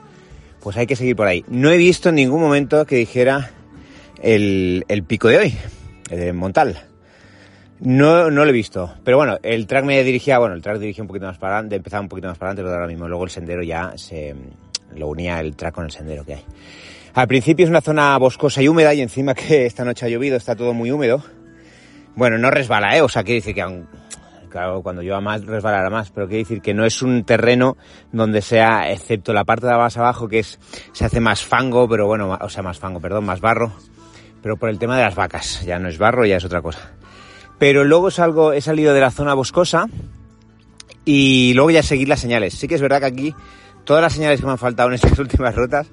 Pues 0.62 0.78
hay 0.78 0.88
que 0.88 0.96
seguir 0.96 1.16
por 1.16 1.28
ahí. 1.28 1.44
No 1.48 1.72
he 1.72 1.78
visto 1.78 2.10
en 2.10 2.16
ningún 2.16 2.42
momento 2.42 2.86
que 2.86 2.96
dijera 2.96 3.52
el, 4.22 4.86
el 4.88 5.04
pico 5.04 5.28
de 5.28 5.38
hoy, 5.38 5.58
el 6.10 6.34
Montal. 6.34 6.86
No, 7.80 8.30
no 8.30 8.44
lo 8.44 8.50
he 8.50 8.54
visto. 8.54 8.94
Pero 9.06 9.18
bueno, 9.18 9.38
el 9.42 9.66
track 9.66 9.86
me 9.86 10.04
dirigía, 10.04 10.38
bueno, 10.38 10.56
el 10.56 10.62
track 10.62 10.80
dirigía 10.80 11.04
un 11.04 11.08
poquito 11.08 11.28
más 11.28 11.38
para 11.38 11.56
adelante, 11.56 11.78
empezaba 11.78 12.02
un 12.02 12.10
poquito 12.10 12.28
más 12.28 12.38
para 12.38 12.52
adelante, 12.52 12.68
pero 12.68 12.76
ahora 12.76 12.88
mismo 12.88 13.08
luego 13.08 13.24
el 13.24 13.30
sendero 13.30 13.64
ya 13.64 13.94
se 13.96 14.36
lo 14.96 15.08
unía 15.08 15.40
el 15.40 15.56
track 15.56 15.76
con 15.76 15.86
el 15.86 15.92
sendero 15.92 16.26
que 16.26 16.36
hay. 16.36 16.46
Al 17.14 17.28
principio 17.28 17.66
es 17.66 17.70
una 17.70 17.82
zona 17.82 18.18
boscosa 18.18 18.62
y 18.62 18.68
húmeda 18.68 18.94
y 18.94 19.02
encima 19.02 19.34
que 19.34 19.66
esta 19.66 19.86
noche 19.86 20.06
ha 20.06 20.10
llovido, 20.10 20.36
está 20.36 20.56
todo 20.56 20.74
muy 20.74 20.92
húmedo. 20.92 21.24
Bueno, 22.16 22.38
no 22.38 22.51
resbala, 22.51 22.98
¿eh? 22.98 23.01
O 23.01 23.10
sea, 23.10 23.24
quiere 23.24 23.39
decir 23.39 23.56
que 23.56 23.62
aún, 23.62 23.88
claro, 24.50 24.82
cuando 24.82 25.01
llueva 25.01 25.22
más 25.22 25.46
resbalará 25.46 25.89
más, 25.89 26.12
pero 26.12 26.28
quiere 26.28 26.44
decir 26.44 26.62
que 26.62 26.74
no 26.74 26.86
es 26.86 27.01
un 27.01 27.24
terreno 27.24 27.78
donde 28.12 28.42
sea, 28.42 28.92
excepto 28.92 29.34
la 29.34 29.46
parte 29.46 29.68
de 29.68 29.74
más 29.74 29.98
abajo, 29.98 30.28
que 30.28 30.39
es, 30.39 30.60
se 30.92 31.06
hace 31.06 31.20
más 31.20 31.46
fango, 31.46 31.88
pero 31.88 32.08
bueno, 32.08 32.38
o 32.39 32.50
sea, 32.50 32.63
más 32.63 32.80
fango, 32.80 33.00
perdón, 33.00 33.25
más 33.25 33.42
barro, 33.42 33.72
pero 34.42 34.58
por 34.58 34.70
el 34.70 34.80
tema 34.80 34.98
de 34.98 35.04
las 35.04 35.16
vacas, 35.16 35.63
ya 35.66 35.80
no 35.80 35.89
es 35.89 35.98
barro, 35.98 36.25
ya 36.25 36.38
es 36.38 36.46
otra 36.46 36.62
cosa. 36.62 36.92
Pero 37.58 37.84
luego 37.84 38.10
salgo, 38.10 38.54
he 38.54 38.62
salido 38.62 38.94
de 38.94 39.01
la 39.01 39.12
zona 39.12 39.34
boscosa 39.34 39.88
y 41.04 41.54
luego 41.56 41.72
ya 41.72 41.84
seguir 41.84 42.08
las 42.08 42.22
señales. 42.22 42.54
Sí 42.54 42.68
que 42.68 42.75
es 42.75 42.82
verdad 42.82 43.00
que 43.00 43.06
aquí 43.06 43.36
todas 43.84 44.01
las 44.01 44.13
señales 44.13 44.39
que 44.39 44.46
me 44.46 44.54
han 44.54 44.58
faltado 44.58 44.89
en 44.89 44.96
estas 44.96 45.18
últimas 45.20 45.56
rutas 45.56 45.88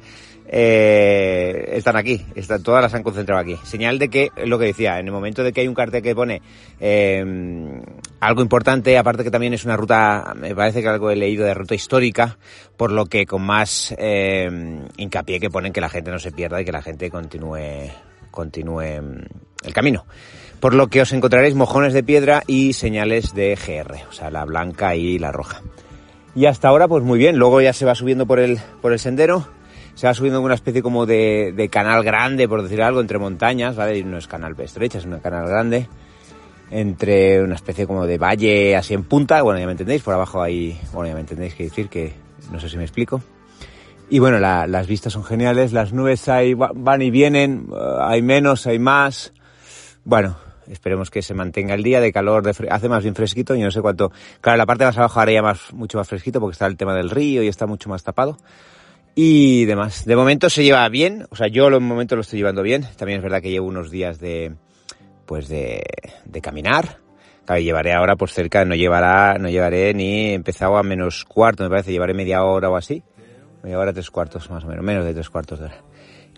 eh, 0.48 1.70
están 1.72 1.96
aquí, 1.96 2.24
están, 2.34 2.62
todas 2.62 2.82
las 2.82 2.94
han 2.94 3.02
concentrado 3.02 3.40
aquí. 3.40 3.56
Señal 3.64 3.98
de 3.98 4.08
que, 4.08 4.30
lo 4.44 4.58
que 4.58 4.66
decía, 4.66 4.98
en 4.98 5.06
el 5.06 5.12
momento 5.12 5.42
de 5.42 5.52
que 5.52 5.62
hay 5.62 5.68
un 5.68 5.74
cartel 5.74 6.02
que 6.02 6.14
pone 6.14 6.40
eh, 6.80 7.24
algo 8.20 8.42
importante, 8.42 8.96
aparte 8.96 9.24
que 9.24 9.30
también 9.30 9.54
es 9.54 9.64
una 9.64 9.76
ruta, 9.76 10.34
me 10.36 10.54
parece 10.54 10.82
que 10.82 10.88
algo 10.88 11.10
he 11.10 11.16
leído 11.16 11.44
de 11.44 11.54
ruta 11.54 11.74
histórica, 11.74 12.38
por 12.76 12.92
lo 12.92 13.06
que 13.06 13.26
con 13.26 13.42
más 13.42 13.94
eh, 13.98 14.48
hincapié 14.96 15.40
que 15.40 15.50
ponen 15.50 15.72
que 15.72 15.80
la 15.80 15.88
gente 15.88 16.10
no 16.10 16.18
se 16.18 16.32
pierda 16.32 16.60
y 16.60 16.64
que 16.64 16.72
la 16.72 16.82
gente 16.82 17.10
continúe, 17.10 17.90
continúe 18.30 19.02
mm, 19.02 19.66
el 19.66 19.72
camino. 19.72 20.06
Por 20.60 20.74
lo 20.74 20.86
que 20.86 21.02
os 21.02 21.12
encontraréis 21.12 21.54
mojones 21.54 21.92
de 21.92 22.02
piedra 22.02 22.42
y 22.46 22.72
señales 22.72 23.34
de 23.34 23.56
GR, 23.56 24.08
o 24.08 24.12
sea, 24.12 24.30
la 24.30 24.44
blanca 24.44 24.94
y 24.94 25.18
la 25.18 25.32
roja. 25.32 25.60
Y 26.36 26.44
hasta 26.44 26.68
ahora, 26.68 26.86
pues 26.86 27.02
muy 27.02 27.18
bien. 27.18 27.38
Luego 27.38 27.62
ya 27.62 27.72
se 27.72 27.86
va 27.86 27.94
subiendo 27.94 28.26
por 28.26 28.38
el, 28.38 28.58
por 28.82 28.92
el 28.92 28.98
sendero. 28.98 29.48
Se 29.96 30.06
va 30.06 30.12
subiendo 30.12 30.40
en 30.40 30.44
una 30.44 30.54
especie 30.54 30.82
como 30.82 31.06
de, 31.06 31.68
canal 31.72 32.04
grande, 32.04 32.46
por 32.46 32.62
decir 32.62 32.82
algo, 32.82 33.00
entre 33.00 33.18
montañas, 33.18 33.76
¿vale? 33.76 33.96
Y 33.96 34.04
no 34.04 34.18
es 34.18 34.28
canal 34.28 34.54
estrecha, 34.58 34.98
es 34.98 35.06
un 35.06 35.18
canal 35.20 35.48
grande. 35.48 35.88
Entre 36.70 37.42
una 37.42 37.54
especie 37.54 37.86
como 37.86 38.06
de 38.06 38.18
valle 38.18 38.76
así 38.76 38.92
en 38.92 39.04
punta. 39.04 39.40
Bueno, 39.40 39.58
ya 39.58 39.64
me 39.64 39.72
entendéis. 39.72 40.02
Por 40.02 40.12
abajo 40.12 40.42
hay, 40.42 40.78
bueno, 40.92 41.08
ya 41.08 41.14
me 41.14 41.20
entendéis 41.20 41.54
que 41.54 41.64
decir 41.64 41.88
que 41.88 42.12
no 42.52 42.60
sé 42.60 42.68
si 42.68 42.76
me 42.76 42.82
explico. 42.82 43.22
Y 44.10 44.18
bueno, 44.18 44.38
la, 44.38 44.66
las 44.66 44.86
vistas 44.86 45.14
son 45.14 45.24
geniales. 45.24 45.72
Las 45.72 45.94
nubes 45.94 46.28
hay, 46.28 46.52
van 46.52 47.00
y 47.00 47.10
vienen. 47.10 47.68
hay 47.98 48.20
menos, 48.20 48.66
hay 48.66 48.78
más. 48.78 49.32
Bueno, 50.04 50.36
Esperemos 50.68 51.10
que 51.10 51.22
se 51.22 51.32
mantenga 51.32 51.74
el 51.74 51.84
día 51.84 52.00
de 52.00 52.12
calor, 52.12 52.42
hace 52.70 52.88
más 52.88 53.02
bien 53.02 53.14
fresquito, 53.14 53.54
y 53.54 53.60
no 53.60 53.70
sé 53.70 53.80
cuánto. 53.80 54.10
Claro, 54.40 54.58
la 54.58 54.66
parte 54.66 54.84
más 54.84 54.98
abajo 54.98 55.20
ahora 55.20 55.30
ya 55.30 55.40
más, 55.40 55.72
mucho 55.72 55.96
más 55.96 56.08
fresquito 56.08 56.40
porque 56.40 56.54
está 56.54 56.66
el 56.66 56.76
tema 56.76 56.92
del 56.92 57.08
río 57.08 57.42
y 57.42 57.46
está 57.48 57.66
mucho 57.66 57.88
más 57.88 58.02
tapado. 58.02 58.36
Y 59.18 59.64
demás. 59.64 60.04
De 60.04 60.14
momento 60.14 60.50
se 60.50 60.62
lleva 60.62 60.86
bien, 60.90 61.26
o 61.30 61.36
sea, 61.36 61.48
yo 61.48 61.68
en 61.68 61.82
momento 61.82 62.14
lo 62.14 62.20
estoy 62.20 62.38
llevando 62.38 62.62
bien. 62.62 62.86
También 62.96 63.18
es 63.18 63.22
verdad 63.22 63.40
que 63.40 63.50
llevo 63.50 63.66
unos 63.66 63.90
días 63.90 64.20
de, 64.20 64.54
pues 65.24 65.48
de, 65.48 65.82
de 66.26 66.40
caminar. 66.42 66.98
Claro, 67.46 67.60
llevaré 67.60 67.94
ahora 67.94 68.16
pues 68.16 68.32
cerca, 68.32 68.64
no 68.64 68.74
llevará, 68.74 69.38
no 69.38 69.48
llevaré 69.48 69.94
ni 69.94 70.34
empezado 70.34 70.76
a 70.76 70.82
menos 70.82 71.24
cuarto, 71.24 71.62
me 71.64 71.70
parece, 71.70 71.92
llevaré 71.92 72.12
media 72.12 72.44
hora 72.44 72.68
o 72.68 72.76
así. 72.76 73.02
Media 73.62 73.92
tres 73.92 74.10
cuartos 74.10 74.50
más 74.50 74.64
o 74.64 74.68
menos, 74.68 74.84
menos 74.84 75.04
de 75.04 75.14
tres 75.14 75.30
cuartos 75.30 75.60
de 75.60 75.64
hora. 75.64 75.82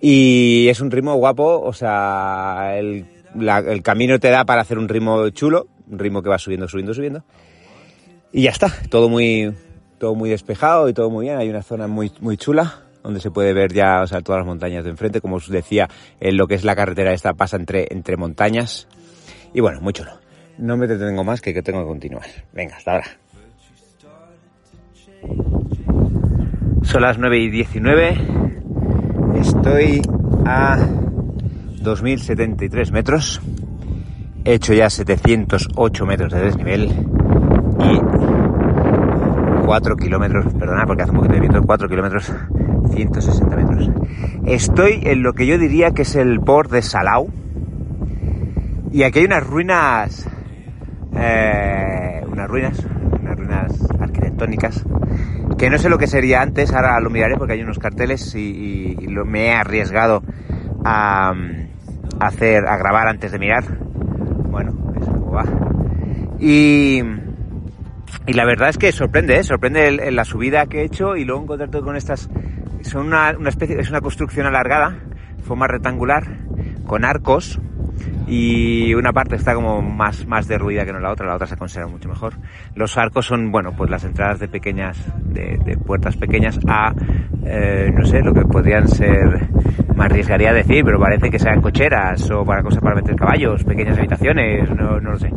Y 0.00 0.68
es 0.68 0.80
un 0.80 0.90
ritmo 0.90 1.14
guapo, 1.16 1.61
o 1.61 1.73
sea, 1.73 2.76
el 2.78 3.06
el 3.35 3.82
camino 3.82 4.18
te 4.18 4.30
da 4.30 4.44
para 4.44 4.62
hacer 4.62 4.78
un 4.78 4.88
ritmo 4.88 5.28
chulo, 5.30 5.68
un 5.88 5.99
ritmo 5.99 6.23
que 6.23 6.28
va 6.28 6.38
subiendo, 6.38 6.68
subiendo, 6.68 6.94
subiendo. 6.94 7.25
Y 8.32 8.42
ya 8.42 8.50
está, 8.50 8.73
todo 8.90 9.08
muy, 9.08 9.54
todo 9.99 10.14
muy 10.14 10.31
despejado 10.31 10.88
y 10.88 10.95
todo 10.95 11.11
muy 11.11 11.26
bien. 11.26 11.38
Hay 11.38 11.50
una 11.50 11.62
zona 11.62 11.87
muy, 11.87 12.12
muy 12.21 12.37
chula 12.37 12.83
donde 13.02 13.21
se 13.21 13.31
puede 13.31 13.52
ver 13.52 13.73
ya, 13.73 14.02
o 14.02 14.07
sea, 14.07 14.21
todas 14.21 14.40
las 14.40 14.47
montañas 14.47 14.85
de 14.85 14.90
enfrente. 14.90 15.21
Como 15.21 15.37
os 15.37 15.49
decía, 15.49 15.88
en 16.21 16.37
lo 16.37 16.47
que 16.47 16.55
es 16.55 16.64
la 16.64 16.76
carretera 16.76 17.12
esta 17.12 17.35
pasa 17.35 17.57
entre, 17.57 17.88
entre 17.90 18.17
montañas. 18.17 18.87
Y 19.52 19.61
bueno, 19.61 19.81
muy 19.81 19.93
chulo. 19.93 20.12
No 20.59 20.76
me 20.76 20.87
detengo 20.87 21.25
más 21.25 21.40
que 21.40 21.55
que 21.55 21.62
tengo 21.62 21.81
que 21.81 21.88
continuar. 21.88 22.26
Venga, 22.52 22.76
hasta 22.76 22.93
ahora. 22.93 23.07
Son 26.83 27.02
las 27.02 27.19
9 27.19 27.38
y 27.38 27.50
19. 27.50 28.17
Estoy 29.40 30.02
a 30.45 30.78
2.073 30.78 32.93
metros. 32.93 33.40
He 34.45 34.55
hecho 34.55 34.73
ya 34.73 34.90
708 34.90 36.07
metros 36.07 36.33
de 36.33 36.40
desnivel 36.40 36.88
4 39.68 39.96
kilómetros, 39.96 40.46
perdona 40.54 40.87
porque 40.87 41.02
hace 41.02 41.10
un 41.10 41.18
poquito 41.18 41.34
de 41.34 41.40
viento, 41.40 41.62
4 41.62 41.88
kilómetros, 41.90 42.32
160 42.90 43.54
metros. 43.54 43.90
Estoy 44.46 45.00
en 45.02 45.22
lo 45.22 45.34
que 45.34 45.46
yo 45.46 45.58
diría 45.58 45.90
que 45.90 46.02
es 46.02 46.16
el 46.16 46.40
port 46.40 46.70
de 46.70 46.80
Salau. 46.80 47.28
Y 48.90 49.02
aquí 49.02 49.18
hay 49.18 49.26
unas 49.26 49.46
ruinas, 49.46 50.26
eh, 51.14 52.25
unas 52.32 52.48
ruinas, 52.48 52.87
unas 53.20 53.37
ruinas 53.37 53.90
arquitectónicas, 54.00 54.87
que 55.58 55.68
no 55.68 55.76
sé 55.76 55.90
lo 55.90 55.98
que 55.98 56.06
sería 56.06 56.40
antes, 56.40 56.72
ahora 56.72 56.98
lo 57.00 57.10
miraré 57.10 57.37
porque 57.37 57.52
hay 57.52 57.60
unos 57.60 57.78
carteles 57.78 58.34
y, 58.34 58.96
lo, 59.06 59.26
me 59.26 59.48
he 59.48 59.52
arriesgado 59.52 60.22
a, 60.82 61.34
hacer, 62.20 62.66
a 62.66 62.78
grabar 62.78 63.06
antes 63.06 63.32
de 63.32 63.38
mirar. 63.38 63.64
Bueno, 64.50 64.94
eso 64.98 65.30
va. 65.30 65.44
Y, 66.40 67.02
y 68.26 68.32
la 68.34 68.44
verdad 68.44 68.68
es 68.68 68.78
que 68.78 68.92
sorprende, 68.92 69.38
¿eh? 69.38 69.42
sorprende 69.42 70.10
la 70.10 70.24
subida 70.24 70.66
que 70.66 70.80
he 70.80 70.84
hecho 70.84 71.16
y 71.16 71.24
luego 71.24 71.42
encontrarte 71.42 71.80
con 71.80 71.96
estas. 71.96 72.28
Son 72.82 73.06
una, 73.06 73.34
especie, 73.46 73.80
es 73.80 73.90
una 73.90 74.00
construcción 74.00 74.46
alargada, 74.46 74.98
forma 75.42 75.66
rectangular, 75.66 76.24
con 76.86 77.04
arcos 77.04 77.58
y 78.26 78.95
una 78.95 79.12
parte 79.12 79.37
está 79.37 79.55
como 79.55 79.81
más, 79.81 80.26
más 80.26 80.47
derruida 80.47 80.85
que 80.85 80.93
no 80.93 81.00
la 81.00 81.11
otra, 81.11 81.26
la 81.26 81.37
otra 81.37 81.47
se 81.47 81.57
conserva 81.57 81.88
mucho 81.88 82.09
mejor. 82.09 82.35
Los 82.75 82.97
arcos 82.99 83.26
son, 83.26 83.50
bueno, 83.50 83.73
pues 83.76 83.90
las 83.90 84.05
entradas 84.05 84.38
de 84.38 84.49
pequeñas, 84.49 84.99
de, 85.25 85.76
puertas 85.85 86.17
pequeñas 86.17 86.59
a, 86.67 86.93
eh, 87.45 87.90
no 87.93 88.05
sé, 88.05 88.21
lo 88.21 88.35
que 88.35 88.43
podrían 88.43 88.87
ser, 88.88 89.49
me 89.95 90.05
arriesgaría 90.05 90.50
a 90.50 90.55
decir, 90.55 90.85
pero 90.85 90.99
parece 90.99 91.31
que 91.31 91.38
sean 91.38 91.61
cocheras 91.62 92.31
o 92.31 92.45
para 92.45 92.62
cosas 92.62 92.83
para 92.83 92.97
meter 92.97 93.17
caballos, 93.17 93.64
pequeñas 93.64 93.97
habitaciones, 93.97 94.69
no, 94.71 95.00
no 95.00 95.12
lo 95.12 95.19
sé, 95.19 95.31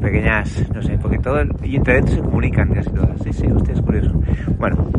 pequeñas, 0.00 0.68
no 0.74 0.82
sé, 0.82 0.98
porque 0.98 1.18
todo, 1.18 1.42
y 1.62 1.76
entre 1.76 1.94
dentro 1.94 2.14
se 2.14 2.20
comunican 2.20 2.68
casi 2.74 2.90
todas, 2.90 3.22
sí, 3.22 3.32
sí, 3.32 3.46
usted 3.50 3.72
es 3.72 3.80
curioso. 3.80 4.12
Bueno, 4.58 4.90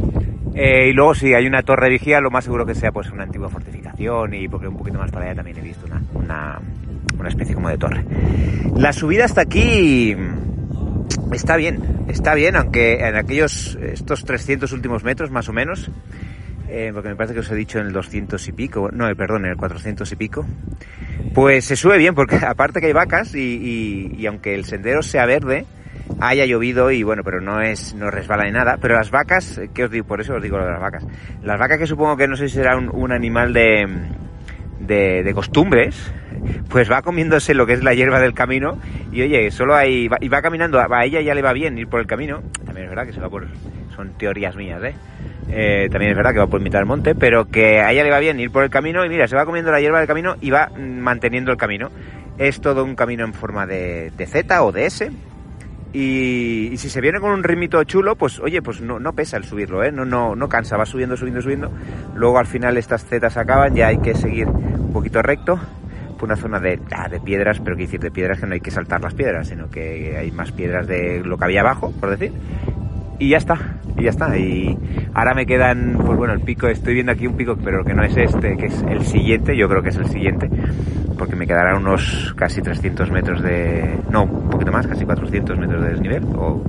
eh, 0.55 0.89
y 0.89 0.93
luego 0.93 1.13
si 1.13 1.33
hay 1.33 1.45
una 1.45 1.61
torre 1.61 1.87
de 1.87 1.91
vigía, 1.91 2.21
lo 2.21 2.31
más 2.31 2.45
seguro 2.45 2.65
que 2.65 2.73
sea 2.73 2.91
pues 2.91 3.11
una 3.11 3.23
antigua 3.23 3.49
fortificación 3.49 4.33
y 4.33 4.47
porque 4.47 4.69
un 4.69 4.77
poquito 4.77 4.97
más 4.97 5.11
para 5.11 5.25
allá 5.25 5.35
también 5.35 5.57
he 5.57 5.61
visto 5.61 5.85
una, 5.85 6.01
una 6.13 6.61
una 7.21 7.29
especie 7.29 7.55
como 7.55 7.69
de 7.69 7.77
torre. 7.77 8.05
La 8.75 8.93
subida 8.93 9.25
hasta 9.25 9.41
aquí 9.41 10.15
está 11.31 11.55
bien, 11.57 12.05
está 12.07 12.33
bien, 12.35 12.55
aunque 12.55 13.05
en 13.05 13.15
aquellos, 13.15 13.77
estos 13.81 14.25
300 14.25 14.71
últimos 14.71 15.03
metros 15.03 15.31
más 15.31 15.49
o 15.49 15.53
menos, 15.53 15.89
eh, 16.67 16.91
porque 16.93 17.09
me 17.09 17.15
parece 17.15 17.33
que 17.33 17.41
os 17.41 17.51
he 17.51 17.55
dicho 17.55 17.79
en 17.79 17.87
el 17.87 17.93
200 17.93 18.47
y 18.47 18.51
pico, 18.51 18.89
no, 18.91 19.13
perdón, 19.15 19.45
en 19.45 19.51
el 19.51 19.57
400 19.57 20.11
y 20.11 20.15
pico, 20.15 20.45
pues 21.33 21.65
se 21.65 21.75
sube 21.75 21.97
bien, 21.97 22.15
porque 22.15 22.35
aparte 22.47 22.79
que 22.79 22.87
hay 22.87 22.93
vacas 22.93 23.35
y, 23.35 24.25
aunque 24.27 24.55
el 24.55 24.65
sendero 24.65 25.01
sea 25.01 25.25
verde, 25.25 25.65
haya 26.19 26.45
llovido 26.45 26.91
y 26.91 27.03
bueno, 27.03 27.23
pero 27.23 27.41
no 27.41 27.61
es, 27.61 27.95
no 27.95 28.11
resbala 28.11 28.45
ni 28.45 28.51
nada, 28.51 28.77
pero 28.81 28.95
las 28.95 29.11
vacas, 29.11 29.59
¿qué 29.73 29.85
os 29.85 29.91
digo? 29.91 30.05
Por 30.05 30.21
eso 30.21 30.35
os 30.35 30.43
digo 30.43 30.57
lo 30.57 30.65
de 30.65 30.71
las 30.71 30.81
vacas. 30.81 31.05
Las 31.43 31.59
vacas 31.59 31.77
que 31.77 31.87
supongo 31.87 32.17
que 32.17 32.27
no 32.27 32.35
sé 32.35 32.47
si 32.47 32.55
será 32.55 32.77
un 32.77 33.11
animal 33.11 33.53
de, 33.53 33.87
de, 34.85 35.31
costumbres, 35.33 36.13
pues 36.69 36.89
va 36.91 37.01
comiéndose 37.01 37.53
lo 37.53 37.65
que 37.65 37.73
es 37.73 37.83
la 37.83 37.93
hierba 37.93 38.19
del 38.19 38.33
camino 38.33 38.77
y 39.11 39.21
oye, 39.21 39.51
solo 39.51 39.75
hay, 39.75 40.09
y 40.21 40.27
va 40.27 40.41
caminando, 40.41 40.79
a 40.79 41.05
ella 41.05 41.21
ya 41.21 41.33
le 41.33 41.41
va 41.41 41.53
bien 41.53 41.77
ir 41.77 41.87
por 41.87 41.99
el 41.99 42.07
camino, 42.07 42.41
también 42.65 42.85
es 42.85 42.89
verdad 42.89 43.05
que 43.05 43.13
se 43.13 43.19
va 43.19 43.29
por, 43.29 43.47
son 43.95 44.17
teorías 44.17 44.55
mías, 44.55 44.81
¿eh? 44.83 44.93
¿eh? 45.49 45.87
también 45.91 46.11
es 46.11 46.17
verdad 46.17 46.33
que 46.33 46.39
va 46.39 46.47
por 46.47 46.61
mitad 46.61 46.79
del 46.79 46.87
monte, 46.87 47.15
pero 47.15 47.45
que 47.45 47.79
a 47.79 47.91
ella 47.91 48.03
le 48.03 48.11
va 48.11 48.19
bien 48.19 48.39
ir 48.39 48.51
por 48.51 48.63
el 48.63 48.69
camino 48.69 49.05
y 49.05 49.09
mira, 49.09 49.27
se 49.27 49.35
va 49.35 49.45
comiendo 49.45 49.71
la 49.71 49.79
hierba 49.79 49.99
del 49.99 50.07
camino 50.07 50.35
y 50.41 50.49
va 50.49 50.69
manteniendo 50.77 51.51
el 51.51 51.57
camino. 51.57 51.89
Es 52.37 52.59
todo 52.59 52.83
un 52.83 52.95
camino 52.95 53.23
en 53.23 53.33
forma 53.33 53.65
de, 53.65 54.11
de 54.17 54.25
Z 54.25 54.61
o 54.61 54.73
de 54.73 54.85
S, 54.87 55.09
y, 55.95 56.75
si 56.75 56.89
se 56.89 56.99
viene 56.99 57.21
con 57.21 57.31
un 57.31 57.41
ritmito 57.41 57.81
chulo, 57.85 58.17
pues 58.17 58.37
oye, 58.41 58.61
pues 58.61 58.81
no, 58.81 58.99
pesa 59.13 59.37
el 59.37 59.45
subirlo, 59.45 59.81
¿eh? 59.81 59.93
No, 59.93 60.03
no, 60.03 60.35
no 60.35 60.49
cansa, 60.49 60.75
va 60.75 60.85
subiendo, 60.85 61.15
subiendo, 61.15 61.41
subiendo. 61.41 61.71
Luego 62.15 62.37
al 62.37 62.47
final 62.47 62.75
estas 62.75 63.05
zetas 63.05 63.37
acaban, 63.37 63.75
ya 63.75 63.87
hay 63.87 63.99
que 63.99 64.13
seguir 64.13 64.49
poquito 64.95 65.21
recto 65.21 65.59
por 66.17 66.29
una 66.29 66.37
zona 66.37 66.57
de, 66.59 66.79
ah, 66.95 67.09
de 67.09 67.19
piedras, 67.19 67.59
pero 67.59 67.75
que 67.75 67.83
decir 67.83 67.99
de 67.99 68.11
piedras 68.11 68.39
que 68.39 68.47
no 68.47 68.53
hay 68.53 68.61
que 68.61 68.71
saltar 68.71 69.01
las 69.01 69.13
piedras, 69.13 69.49
sino 69.49 69.69
que 69.69 70.15
hay 70.17 70.31
más 70.31 70.53
piedras 70.53 70.87
de 70.87 71.21
lo 71.21 71.37
que 71.37 71.43
había 71.43 71.59
abajo, 71.59 71.91
por 71.99 72.17
decir. 72.17 72.31
y 73.19 73.29
ya 73.29 73.37
está, 73.37 73.57
y 73.97 74.03
ya 74.03 74.09
está. 74.09 74.37
Y 74.37 74.77
ahora 75.13 75.33
me 75.33 75.45
quedan, 75.45 75.97
pues 75.97 76.17
bueno, 76.17 76.33
el 76.33 76.39
pico, 76.39 76.67
estoy 76.67 76.93
viendo 76.93 77.11
aquí 77.11 77.27
un 77.27 77.35
pico, 77.35 77.57
pero 77.61 77.83
que 77.83 77.93
no 77.93 78.03
es 78.03 78.15
este, 78.15 78.55
que 78.55 78.67
es 78.67 78.83
el 78.89 79.03
siguiente, 79.03 79.57
yo 79.57 79.67
creo 79.67 79.83
que 79.83 79.89
es 79.89 79.97
el 79.97 80.07
siguiente, 80.07 80.49
porque 81.17 81.35
me 81.35 81.45
quedarán 81.45 81.81
unos 81.81 82.33
casi 82.37 82.61
300 82.61 83.11
metros 83.11 83.41
de, 83.41 83.99
no, 84.09 84.23
un 84.23 84.49
poquito 84.49 84.71
más, 84.71 84.87
casi 84.87 85.03
400 85.03 85.59
metros 85.59 85.83
de 85.83 85.89
desnivel, 85.89 86.23
o 86.37 86.63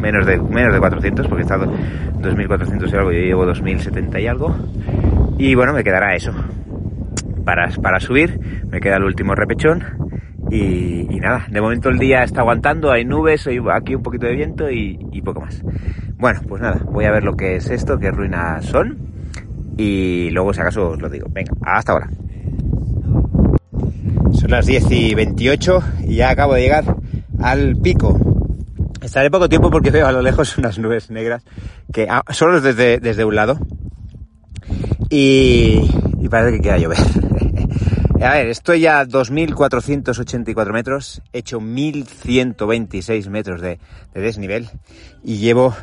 menos 0.00 0.24
de, 0.24 0.38
menos 0.38 0.72
de 0.72 0.78
400, 0.78 1.28
porque 1.28 1.42
he 1.42 1.44
estado 1.44 1.70
2400 2.20 2.90
y 2.90 2.96
algo, 2.96 3.12
yo 3.12 3.18
llevo 3.18 3.44
2070 3.44 4.18
y 4.18 4.26
algo. 4.26 4.56
Y 5.36 5.54
bueno, 5.54 5.74
me 5.74 5.84
quedará 5.84 6.14
eso. 6.14 6.32
Para, 7.82 7.98
subir, 7.98 8.38
me 8.68 8.80
queda 8.80 8.98
el 8.98 9.02
último 9.02 9.34
repechón 9.34 9.82
y, 10.52 11.18
nada, 11.20 11.46
de 11.50 11.60
momento 11.60 11.88
el 11.88 11.98
día 11.98 12.22
está 12.22 12.42
aguantando, 12.42 12.92
hay 12.92 13.04
nubes, 13.04 13.48
aquí 13.72 13.96
un 13.96 14.02
poquito 14.04 14.26
de 14.26 14.36
viento 14.36 14.70
y, 14.70 15.20
poco 15.24 15.40
más. 15.40 15.60
Bueno, 16.16 16.40
pues 16.46 16.62
nada, 16.62 16.80
voy 16.84 17.06
a 17.06 17.10
ver 17.10 17.24
lo 17.24 17.36
que 17.36 17.56
es 17.56 17.68
esto, 17.68 17.98
qué 17.98 18.12
ruinas 18.12 18.64
son 18.66 18.98
y 19.76 20.30
luego 20.30 20.54
si 20.54 20.60
acaso 20.60 20.90
os 20.90 21.02
lo 21.02 21.10
digo. 21.10 21.26
Venga, 21.28 21.52
hasta 21.62 21.90
ahora. 21.90 22.08
Son 24.32 24.50
las 24.50 24.66
10 24.66 24.90
y 24.92 25.14
28 25.16 25.82
y 26.06 26.16
ya 26.16 26.30
acabo 26.30 26.54
de 26.54 26.62
llegar 26.62 26.84
al 27.42 27.76
pico. 27.82 28.16
Estaré 29.02 29.28
poco 29.28 29.48
tiempo 29.48 29.70
porque 29.70 29.90
veo 29.90 30.06
a 30.06 30.12
lo 30.12 30.22
lejos 30.22 30.56
unas 30.58 30.78
nubes 30.78 31.10
negras 31.10 31.42
que 31.92 32.06
ah, 32.08 32.22
solo 32.30 32.60
desde, 32.60 33.00
desde 33.00 33.24
un 33.24 33.34
lado 33.34 33.58
y, 35.08 35.90
y 36.20 36.28
parece 36.28 36.56
que 36.56 36.62
queda 36.62 36.78
llover. 36.78 36.98
A 38.22 38.34
ver, 38.34 38.48
estoy 38.48 38.86
a 38.86 39.06
2.484 39.06 40.72
metros, 40.72 41.22
he 41.32 41.38
hecho 41.38 41.58
1.126 41.58 43.30
metros 43.30 43.62
de, 43.62 43.78
desnivel 44.12 44.68
y 45.24 45.38
llevo 45.38 45.74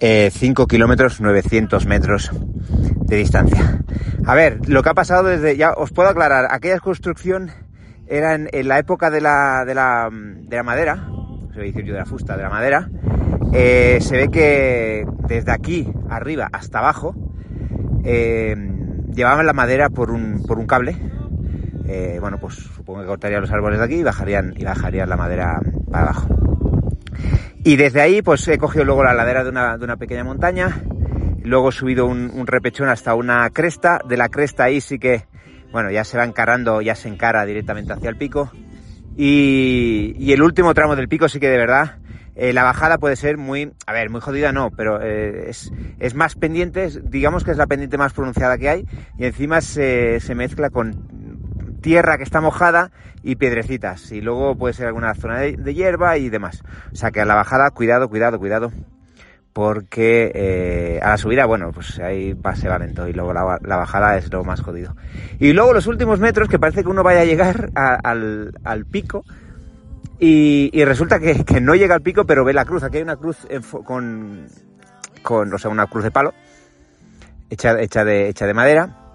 eh, 0.00 0.30
kilómetros 0.68 1.20
900 1.20 1.86
metros 1.86 2.32
de 3.02 3.16
distancia. 3.16 3.84
A 4.26 4.34
ver, 4.34 4.68
lo 4.68 4.82
que 4.82 4.88
ha 4.88 4.94
pasado 4.94 5.28
desde, 5.28 5.56
ya 5.56 5.74
os 5.74 5.92
puedo 5.92 6.08
aclarar, 6.08 6.48
aquella 6.50 6.80
construcción 6.80 7.52
era 8.08 8.34
en, 8.34 8.48
la 8.66 8.80
época 8.80 9.08
de 9.08 9.20
la, 9.20 9.64
de 9.64 9.76
la, 9.76 10.10
de 10.10 10.56
la 10.56 10.62
madera, 10.64 11.08
se 11.54 11.60
decir 11.60 11.84
yo 11.84 11.92
de 11.92 12.00
la 12.00 12.06
fusta, 12.06 12.36
de 12.36 12.42
la 12.42 12.50
madera, 12.50 12.90
eh, 13.52 13.98
se 14.00 14.16
ve 14.16 14.28
que 14.28 15.06
desde 15.28 15.52
aquí 15.52 15.88
arriba 16.10 16.48
hasta 16.52 16.80
abajo 16.80 17.14
eh, 18.02 18.56
llevaban 19.14 19.46
la 19.46 19.52
madera 19.52 19.88
por 19.88 20.10
un, 20.10 20.42
por 20.42 20.58
un 20.58 20.66
cable 20.66 20.96
eh, 21.88 22.18
bueno, 22.20 22.38
pues 22.38 22.54
supongo 22.54 23.00
que 23.00 23.06
cortarían 23.06 23.42
los 23.42 23.50
árboles 23.50 23.78
de 23.78 23.84
aquí 23.84 23.94
y 23.96 24.02
bajarían, 24.02 24.54
y 24.56 24.64
bajarían 24.64 25.08
la 25.08 25.16
madera 25.16 25.60
para 25.90 26.04
abajo. 26.04 26.28
Y 27.64 27.76
desde 27.76 28.00
ahí, 28.00 28.22
pues 28.22 28.46
he 28.48 28.58
cogido 28.58 28.84
luego 28.84 29.04
la 29.04 29.14
ladera 29.14 29.42
de 29.44 29.50
una, 29.50 29.76
de 29.76 29.84
una 29.84 29.96
pequeña 29.96 30.24
montaña, 30.24 30.82
luego 31.42 31.70
he 31.70 31.72
subido 31.72 32.06
un, 32.06 32.46
repechón 32.46 32.88
hasta 32.88 33.14
una 33.14 33.48
cresta, 33.50 34.00
de 34.08 34.16
la 34.16 34.28
cresta 34.28 34.64
ahí 34.64 34.80
sí 34.80 34.98
que, 34.98 35.26
bueno, 35.72 35.90
ya 35.90 36.04
se 36.04 36.16
va 36.16 36.24
encarando, 36.24 36.80
ya 36.80 36.94
se 36.94 37.08
encara 37.08 37.44
directamente 37.44 37.92
hacia 37.92 38.10
el 38.10 38.16
pico. 38.16 38.50
Y, 39.16 40.32
el 40.32 40.42
último 40.42 40.74
tramo 40.74 40.94
del 40.96 41.08
pico 41.08 41.28
sí 41.28 41.40
que 41.40 41.48
de 41.48 41.56
verdad 41.56 41.98
eh, 42.34 42.52
la 42.52 42.64
bajada 42.64 42.98
puede 42.98 43.16
ser 43.16 43.38
muy, 43.38 43.72
a 43.86 43.92
ver, 43.92 44.10
muy 44.10 44.20
jodida 44.20 44.52
no, 44.52 44.70
pero 44.70 45.00
eh, 45.00 45.48
es, 45.48 45.72
es, 45.98 46.14
más 46.14 46.34
pendiente, 46.34 46.90
digamos 47.04 47.42
que 47.42 47.52
es 47.52 47.56
la 47.56 47.66
pendiente 47.66 47.96
más 47.96 48.12
pronunciada 48.12 48.58
que 48.58 48.68
hay 48.68 48.86
y 49.18 49.24
encima 49.24 49.60
se, 49.62 50.20
se 50.20 50.34
mezcla 50.34 50.68
con 50.68 51.15
tierra 51.86 52.18
que 52.18 52.24
está 52.24 52.40
mojada 52.40 52.90
y 53.22 53.36
piedrecitas. 53.36 54.10
Y 54.10 54.20
luego 54.20 54.56
puede 54.56 54.74
ser 54.74 54.88
alguna 54.88 55.14
zona 55.14 55.38
de, 55.38 55.72
hierba 55.72 56.18
y 56.18 56.28
demás. 56.28 56.64
O 56.92 56.96
sea 56.96 57.12
que 57.12 57.20
a 57.20 57.24
la 57.24 57.36
bajada, 57.36 57.70
cuidado, 57.70 58.08
cuidado, 58.08 58.40
cuidado. 58.40 58.72
Porque 59.52 60.32
eh, 60.34 61.00
a 61.00 61.10
la 61.10 61.16
subida, 61.16 61.46
bueno, 61.46 61.70
pues 61.72 62.00
ahí 62.00 62.34
pase 62.34 62.66
valento 62.66 63.06
y 63.06 63.12
luego 63.12 63.32
la, 63.32 63.60
bajada 63.76 64.16
es 64.16 64.32
lo 64.32 64.42
más 64.42 64.62
jodido. 64.62 64.96
Y 65.38 65.52
luego 65.52 65.72
los 65.72 65.86
últimos 65.86 66.18
metros, 66.18 66.48
que 66.48 66.58
parece 66.58 66.82
que 66.82 66.88
uno 66.88 67.04
vaya 67.04 67.20
a 67.20 67.24
llegar 67.24 67.70
al, 67.76 68.84
pico, 68.90 69.24
y, 70.18 70.84
resulta 70.84 71.20
que, 71.20 71.60
no 71.60 71.76
llega 71.76 71.94
al 71.94 72.02
pico, 72.02 72.24
pero 72.24 72.44
ve 72.44 72.52
la 72.52 72.64
cruz. 72.64 72.82
Aquí 72.82 72.96
hay 72.96 73.04
una 73.04 73.16
cruz 73.16 73.46
con, 73.84 74.48
con, 75.22 75.54
o 75.54 75.58
sea, 75.58 75.70
una 75.70 75.86
cruz 75.86 76.02
de 76.02 76.10
palo, 76.10 76.34
hecha, 77.48 77.80
hecha, 77.80 78.04
de, 78.04 78.28
hecha 78.28 78.44
de 78.44 78.54
madera, 78.54 79.05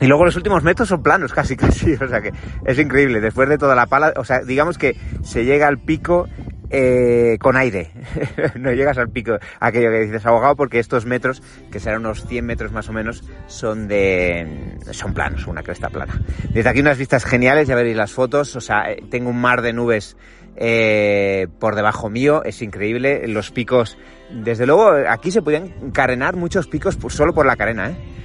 y 0.00 0.06
luego 0.06 0.24
los 0.24 0.36
últimos 0.36 0.62
metros 0.62 0.88
son 0.88 1.02
planos, 1.02 1.32
casi, 1.34 1.56
casi. 1.56 1.94
O 1.94 2.08
sea 2.08 2.20
que 2.20 2.32
es 2.64 2.78
increíble. 2.78 3.20
Después 3.20 3.48
de 3.48 3.58
toda 3.58 3.74
la 3.74 3.86
pala, 3.86 4.12
o 4.16 4.24
sea, 4.24 4.40
digamos 4.40 4.78
que 4.78 4.96
se 5.22 5.44
llega 5.44 5.66
al 5.66 5.78
pico 5.78 6.28
eh, 6.68 7.38
con 7.40 7.56
aire. 7.56 7.92
no 8.56 8.72
llegas 8.72 8.98
al 8.98 9.08
pico, 9.08 9.38
aquello 9.60 9.90
que 9.90 10.00
dices 10.00 10.26
abogado, 10.26 10.56
porque 10.56 10.78
estos 10.78 11.06
metros, 11.06 11.42
que 11.70 11.80
serán 11.80 12.00
unos 12.00 12.26
100 12.26 12.44
metros 12.44 12.72
más 12.72 12.88
o 12.88 12.92
menos, 12.92 13.24
son 13.46 13.88
de. 13.88 14.76
son 14.90 15.14
planos, 15.14 15.46
una 15.46 15.62
cresta 15.62 15.88
plana. 15.88 16.20
Desde 16.50 16.68
aquí 16.68 16.80
unas 16.80 16.98
vistas 16.98 17.24
geniales, 17.24 17.68
ya 17.68 17.74
veréis 17.74 17.96
las 17.96 18.12
fotos. 18.12 18.56
O 18.56 18.60
sea, 18.60 18.90
eh, 18.90 19.02
tengo 19.10 19.30
un 19.30 19.40
mar 19.40 19.62
de 19.62 19.72
nubes 19.72 20.16
eh, 20.56 21.48
por 21.58 21.74
debajo 21.74 22.10
mío, 22.10 22.42
es 22.44 22.60
increíble. 22.62 23.26
Los 23.28 23.50
picos, 23.50 23.96
desde 24.30 24.66
luego, 24.66 24.90
aquí 25.08 25.30
se 25.30 25.42
pueden 25.42 25.92
carenar 25.92 26.36
muchos 26.36 26.66
picos 26.66 26.98
solo 27.08 27.32
por 27.32 27.46
la 27.46 27.56
carena, 27.56 27.90
¿eh? 27.90 28.15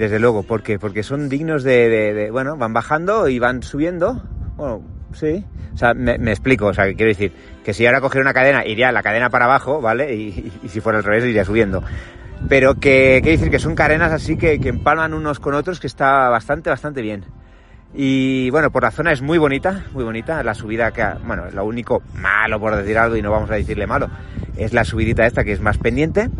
Desde 0.00 0.18
luego, 0.18 0.44
¿por 0.44 0.62
qué? 0.62 0.78
Porque 0.78 1.02
son 1.02 1.28
dignos 1.28 1.62
de, 1.62 2.30
bueno, 2.32 2.56
van 2.56 2.72
bajando 2.72 3.28
y 3.28 3.38
van 3.38 3.62
subiendo. 3.62 4.22
Bueno, 4.56 4.82
sí. 5.12 5.44
O 5.74 5.76
sea, 5.76 5.92
me, 5.92 6.14
explico, 6.30 6.68
o 6.68 6.72
sea, 6.72 6.86
quiero 6.86 7.08
decir, 7.08 7.34
que 7.62 7.74
si 7.74 7.84
ahora 7.84 8.00
cogiera 8.00 8.22
una 8.22 8.32
cadena, 8.32 8.64
iría 8.64 8.92
la 8.92 9.02
cadena 9.02 9.28
para 9.28 9.44
abajo, 9.44 9.82
¿vale? 9.82 10.14
Y, 10.14 10.52
si 10.68 10.80
fuera 10.80 11.00
al 11.00 11.04
revés, 11.04 11.26
iría 11.26 11.44
subiendo. 11.44 11.84
Pero 12.48 12.76
que, 12.76 13.20
quiero 13.22 13.36
decir 13.36 13.50
que 13.50 13.58
son 13.58 13.74
cadenas 13.74 14.10
así 14.10 14.38
que, 14.38 14.58
que 14.58 14.70
empalman 14.70 15.12
unos 15.12 15.38
con 15.38 15.52
otros 15.52 15.78
que 15.78 15.86
está 15.86 16.30
bastante, 16.30 16.70
bastante 16.70 17.02
bien. 17.02 17.26
Y 17.92 18.48
bueno, 18.48 18.70
por 18.70 18.84
la 18.84 18.92
zona 18.92 19.12
es 19.12 19.20
muy 19.20 19.36
bonita, 19.36 19.84
muy 19.92 20.04
bonita. 20.04 20.42
La 20.42 20.54
subida 20.54 20.92
que, 20.92 21.04
bueno, 21.26 21.50
lo 21.52 21.66
único 21.66 22.02
malo 22.14 22.58
por 22.58 22.74
decir 22.74 22.96
algo 22.96 23.16
y 23.16 23.22
no 23.22 23.30
vamos 23.30 23.50
a 23.50 23.56
decirle 23.56 23.86
malo, 23.86 24.08
es 24.56 24.72
la 24.72 24.82
subidita 24.82 25.26
esta 25.26 25.44
que 25.44 25.52
es 25.52 25.60
más 25.60 25.76
pendiente 25.76 26.30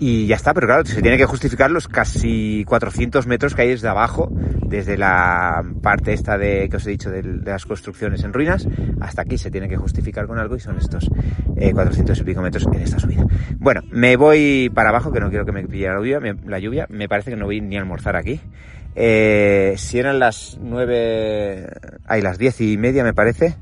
y 0.00 0.26
ya 0.26 0.36
está, 0.36 0.54
pero 0.54 0.66
claro, 0.66 0.84
se 0.86 1.02
tiene 1.02 1.18
que 1.18 1.26
justificar 1.26 1.70
los 1.70 1.86
casi 1.86 2.64
400 2.66 3.26
metros 3.26 3.54
que 3.54 3.62
hay 3.62 3.68
desde 3.68 3.86
abajo, 3.86 4.32
desde 4.66 4.96
la 4.96 5.62
parte 5.82 6.14
esta 6.14 6.38
de 6.38 6.70
que 6.70 6.78
os 6.78 6.86
he 6.86 6.90
dicho 6.90 7.10
de, 7.10 7.22
las 7.22 7.66
construcciones 7.66 8.24
en 8.24 8.32
ruinas, 8.32 8.66
hasta 9.02 9.20
aquí 9.22 9.36
se 9.36 9.50
tiene 9.50 9.68
que 9.68 9.76
justificar 9.76 10.26
con 10.26 10.38
algo 10.38 10.56
y 10.56 10.60
son 10.60 10.78
estos 10.78 11.10
400 11.54 12.18
eh, 12.18 12.22
y 12.22 12.24
pico 12.24 12.40
metros 12.40 12.66
en 12.72 12.80
esta 12.80 12.98
subida. 12.98 13.26
Bueno, 13.58 13.82
me 13.90 14.16
voy 14.16 14.70
para 14.74 14.88
abajo, 14.88 15.12
que 15.12 15.20
no 15.20 15.28
quiero 15.28 15.44
que 15.44 15.52
me 15.52 15.68
pille 15.68 15.88
la 15.88 15.96
lluvia, 15.96 16.18
me, 16.18 16.34
la 16.46 16.58
lluvia, 16.58 16.86
me 16.88 17.06
parece 17.06 17.30
que 17.30 17.36
no 17.36 17.44
voy 17.44 17.60
ni 17.60 17.76
a 17.76 17.80
almorzar 17.80 18.16
aquí. 18.16 18.40
Eh, 18.96 19.74
si 19.76 19.98
eran 19.98 20.18
las 20.18 20.58
9, 20.62 21.68
hay 22.06 22.22
las 22.22 22.38
10 22.38 22.60
y 22.62 22.78
media 22.78 23.04
me 23.04 23.12
parece, 23.12 23.54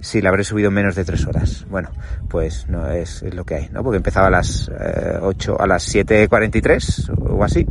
sí, 0.00 0.20
la 0.20 0.30
habré 0.30 0.44
subido 0.44 0.70
menos 0.70 0.94
de 0.94 1.04
tres 1.04 1.26
horas. 1.26 1.66
Bueno, 1.68 1.90
pues 2.28 2.68
no 2.68 2.90
es, 2.90 3.22
lo 3.34 3.44
que 3.44 3.54
hay, 3.54 3.68
¿no? 3.70 3.82
Porque 3.82 3.98
empezaba 3.98 4.28
a 4.28 4.30
las 4.30 4.68
eh, 4.68 5.18
8, 5.20 5.60
a 5.60 5.66
las 5.66 5.94
7.43 5.94 7.18
o 7.18 7.44
así. 7.44 7.66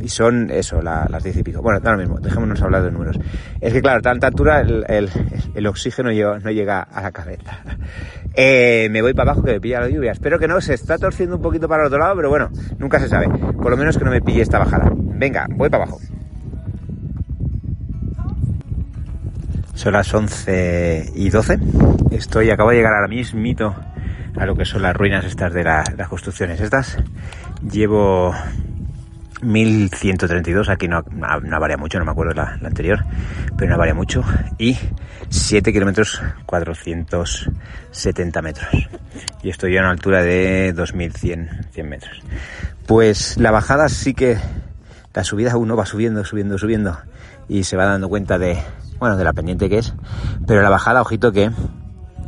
Y 0.00 0.08
son 0.08 0.50
eso, 0.50 0.82
las 0.82 1.22
10 1.22 1.36
y 1.36 1.42
pico. 1.42 1.62
Bueno, 1.62 1.80
lo 1.82 1.96
mismo, 1.96 2.18
dejémonos 2.18 2.60
hablar 2.62 2.82
de 2.82 2.90
números. 2.90 3.18
Es 3.60 3.72
que 3.72 3.80
claro, 3.80 3.98
a 3.98 4.02
tanta 4.02 4.26
altura 4.26 4.60
el, 4.60 4.84
el, 4.88 5.10
el 5.54 5.66
oxígeno 5.66 6.10
no 6.10 6.50
llega 6.50 6.80
a 6.82 7.02
la 7.02 7.12
cabeza. 7.12 7.58
Eh, 8.34 8.88
me 8.90 9.02
voy 9.02 9.12
para 9.12 9.32
abajo 9.32 9.44
que 9.44 9.52
me 9.52 9.60
pilla 9.60 9.80
la 9.80 9.90
lluvia. 9.90 10.12
Espero 10.12 10.38
que 10.38 10.48
no, 10.48 10.58
se 10.62 10.72
está 10.72 10.96
torciendo 10.96 11.36
un 11.36 11.42
poquito 11.42 11.68
para 11.68 11.82
el 11.82 11.88
otro 11.88 11.98
lado, 11.98 12.16
pero 12.16 12.30
bueno, 12.30 12.48
nunca 12.78 12.98
se 12.98 13.06
sabe. 13.06 13.28
Por 13.28 13.70
lo 13.70 13.76
menos 13.76 13.98
que 13.98 14.06
no 14.06 14.10
me 14.10 14.22
pille 14.22 14.40
esta 14.40 14.58
bajada. 14.58 14.90
Venga, 14.94 15.46
voy 15.50 15.68
para 15.68 15.84
abajo. 15.84 16.00
Son 19.74 19.92
las 19.92 20.12
11 20.12 21.12
y 21.14 21.30
12. 21.30 21.58
Estoy, 22.10 22.50
acabo 22.50 22.70
de 22.70 22.76
llegar 22.76 22.92
ahora 22.94 23.08
mismo 23.08 23.40
a 24.36 24.46
lo 24.46 24.54
que 24.54 24.64
son 24.64 24.82
las 24.82 24.96
ruinas 24.96 25.24
estas 25.24 25.52
de 25.52 25.64
las 25.64 26.08
construcciones 26.08 26.60
estas. 26.60 26.98
Llevo 27.70 28.34
1132, 29.42 30.68
aquí 30.68 30.88
no, 30.88 31.02
no, 31.10 31.60
varía 31.60 31.76
mucho, 31.76 31.98
no 31.98 32.04
me 32.04 32.12
acuerdo 32.12 32.34
la, 32.34 32.56
la 32.60 32.68
anterior, 32.68 33.04
pero 33.56 33.70
no 33.72 33.78
varía 33.78 33.94
mucho. 33.94 34.22
Y 34.58 34.78
7 35.28 35.72
kilómetros 35.72 36.22
470 36.46 38.42
metros. 38.42 38.68
Y 39.42 39.50
estoy 39.50 39.76
a 39.76 39.80
una 39.80 39.90
altura 39.90 40.22
de 40.22 40.72
2100 40.72 41.66
100 41.72 41.88
metros. 41.88 42.22
Pues 42.86 43.36
la 43.38 43.50
bajada 43.50 43.88
sí 43.88 44.14
que, 44.14 44.38
la 45.14 45.24
subida 45.24 45.56
uno 45.56 45.76
va 45.76 45.86
subiendo, 45.86 46.24
subiendo, 46.24 46.58
subiendo 46.58 46.98
y 47.48 47.64
se 47.64 47.76
va 47.76 47.86
dando 47.86 48.08
cuenta 48.08 48.38
de, 48.38 48.58
bueno, 49.02 49.16
de 49.16 49.24
la 49.24 49.32
pendiente 49.32 49.68
que 49.68 49.78
es, 49.78 49.94
pero 50.46 50.62
la 50.62 50.70
bajada, 50.70 51.00
ojito 51.00 51.32
que 51.32 51.50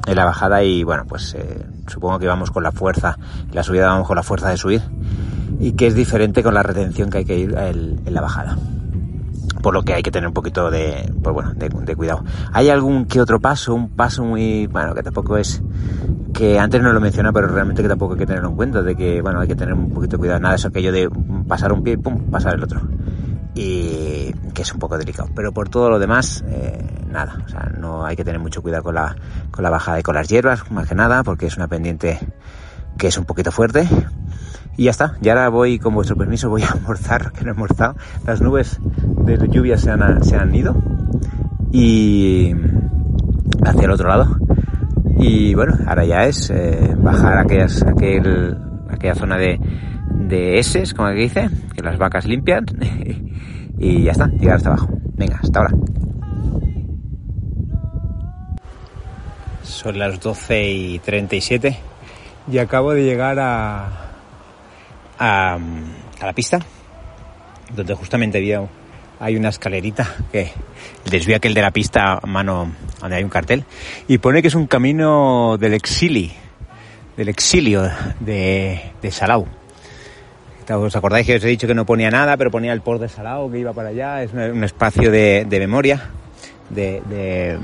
en 0.06 0.16
la 0.16 0.24
bajada 0.24 0.64
y 0.64 0.82
bueno, 0.82 1.04
pues 1.06 1.32
eh, 1.34 1.64
supongo 1.86 2.18
que 2.18 2.26
vamos 2.26 2.50
con 2.50 2.64
la 2.64 2.72
fuerza, 2.72 3.16
la 3.52 3.62
subida 3.62 3.86
vamos 3.86 4.08
con 4.08 4.16
la 4.16 4.24
fuerza 4.24 4.48
de 4.48 4.56
subir 4.56 4.82
y 5.60 5.74
que 5.74 5.86
es 5.86 5.94
diferente 5.94 6.42
con 6.42 6.52
la 6.52 6.64
retención 6.64 7.10
que 7.10 7.18
hay 7.18 7.24
que 7.24 7.38
ir 7.38 7.56
en 7.56 8.12
la 8.12 8.20
bajada. 8.20 8.58
por 9.62 9.72
lo 9.72 9.84
que 9.84 9.94
hay 9.94 10.02
que 10.02 10.10
tener 10.10 10.26
un 10.26 10.34
poquito 10.34 10.68
de, 10.68 11.14
pues 11.22 11.32
bueno, 11.32 11.52
de, 11.54 11.94
cuidado. 11.94 12.24
Hay 12.52 12.70
algún 12.70 13.04
que 13.04 13.20
otro 13.20 13.38
paso, 13.38 13.72
un 13.72 13.90
paso 13.90 14.24
muy, 14.24 14.66
bueno, 14.66 14.96
que 14.96 15.04
tampoco 15.04 15.36
es, 15.36 15.62
que 16.32 16.58
antes 16.58 16.82
no 16.82 16.92
lo 16.92 17.00
menciona, 17.00 17.32
pero 17.32 17.46
realmente 17.46 17.82
que 17.82 17.88
tampoco 17.88 18.14
hay 18.14 18.18
que 18.18 18.26
tenerlo 18.26 18.48
en 18.48 18.56
cuenta, 18.56 18.82
de 18.82 18.96
que, 18.96 19.22
bueno, 19.22 19.38
hay 19.38 19.46
que 19.46 19.54
tener 19.54 19.74
un 19.74 19.90
poquito 19.90 20.16
de 20.16 20.18
cuidado. 20.18 20.40
Nada, 20.40 20.56
es 20.56 20.66
aquello 20.66 20.90
de 20.90 21.08
pasar 21.46 21.72
un 21.72 21.84
pie 21.84 21.92
y 21.92 21.96
pum, 21.98 22.32
pasar 22.32 22.54
el 22.54 22.64
otro. 22.64 22.80
Que 24.54 24.62
es 24.62 24.72
un 24.72 24.78
poco 24.78 24.96
delicado. 24.96 25.28
Pero 25.34 25.52
por 25.52 25.68
todo 25.68 25.90
lo 25.90 25.98
demás, 25.98 26.44
eh, 26.48 27.06
nada. 27.10 27.42
O 27.44 27.48
sea, 27.48 27.70
no 27.78 28.04
hay 28.04 28.16
que 28.16 28.24
tener 28.24 28.40
mucho 28.40 28.62
cuidado 28.62 28.84
con 28.84 28.94
la, 28.94 29.16
con 29.50 29.62
la 29.62 29.70
bajada 29.70 30.00
y 30.00 30.02
con 30.02 30.14
las 30.14 30.28
hierbas, 30.28 30.70
más 30.70 30.88
que 30.88 30.94
nada, 30.94 31.22
porque 31.24 31.46
es 31.46 31.56
una 31.56 31.68
pendiente 31.68 32.18
que 32.96 33.08
es 33.08 33.18
un 33.18 33.24
poquito 33.24 33.50
fuerte. 33.52 33.88
Y 34.76 34.84
ya 34.84 34.90
está, 34.90 35.16
y 35.20 35.28
ahora 35.28 35.48
voy, 35.48 35.78
con 35.78 35.94
vuestro 35.94 36.16
permiso, 36.16 36.48
voy 36.48 36.62
a 36.62 36.72
almorzar, 36.72 37.32
que 37.38 37.42
no 37.42 37.48
he 37.48 37.50
almorzado. 37.50 37.96
Las 38.26 38.40
nubes 38.40 38.80
de 38.82 39.48
lluvia 39.48 39.78
se 39.78 39.90
han, 39.90 40.22
se 40.24 40.36
han 40.36 40.54
ido 40.54 40.74
y 41.70 42.54
hacia 43.64 43.84
el 43.84 43.90
otro 43.90 44.08
lado. 44.08 44.38
Y 45.18 45.54
bueno, 45.54 45.76
ahora 45.86 46.04
ya 46.04 46.24
es 46.24 46.50
eh, 46.50 46.94
bajar 46.96 47.38
aquella 47.38 47.68
zona 49.14 49.36
de, 49.38 49.58
de 50.10 50.92
como 50.94 51.08
que 51.10 51.14
dice, 51.14 51.50
que 51.74 51.82
las 51.82 51.98
vacas 51.98 52.26
limpian. 52.26 52.66
y 53.78 54.04
ya 54.04 54.12
está, 54.12 54.26
llegar 54.26 54.56
hasta 54.56 54.70
abajo. 54.70 54.88
Venga, 55.16 55.38
hasta 55.42 55.60
ahora. 55.60 55.74
Son 59.62 59.98
las 59.98 60.20
12 60.20 60.70
y 60.70 60.98
37 60.98 61.78
y 62.50 62.58
acabo 62.58 62.92
de 62.92 63.04
llegar 63.04 63.38
a, 63.38 63.88
a, 65.18 65.58
la 66.20 66.32
pista, 66.32 66.58
donde 67.74 67.94
justamente 67.94 68.38
había, 68.38 68.62
hay 69.20 69.36
una 69.36 69.48
escalerita 69.48 70.14
que 70.32 70.52
desvía 71.10 71.36
aquel 71.36 71.54
de 71.54 71.62
la 71.62 71.70
pista 71.70 72.18
a 72.22 72.26
mano 72.26 72.72
donde 73.00 73.16
hay 73.16 73.24
un 73.24 73.30
cartel 73.30 73.64
y 74.08 74.18
pone 74.18 74.42
que 74.42 74.48
es 74.48 74.54
un 74.54 74.66
camino 74.66 75.56
del 75.58 75.74
exilio, 75.74 76.30
del 77.16 77.28
exilio 77.28 77.90
de, 78.20 78.92
de 79.00 79.10
Salau. 79.10 79.46
¿Os 80.68 80.96
acordáis 80.96 81.26
que 81.26 81.36
os 81.36 81.44
he 81.44 81.48
dicho 81.48 81.66
que 81.66 81.74
no 81.74 81.84
ponía 81.84 82.10
nada, 82.10 82.36
pero 82.36 82.50
ponía 82.50 82.72
el 82.72 82.80
port 82.80 83.00
de 83.00 83.08
Salau 83.08 83.50
que 83.50 83.58
iba 83.58 83.72
para 83.72 83.90
allá? 83.90 84.22
Es 84.22 84.32
un, 84.32 84.64
espacio 84.64 85.10
de, 85.10 85.46
memoria, 85.50 86.10
de, 86.70 87.02
de 87.08 87.58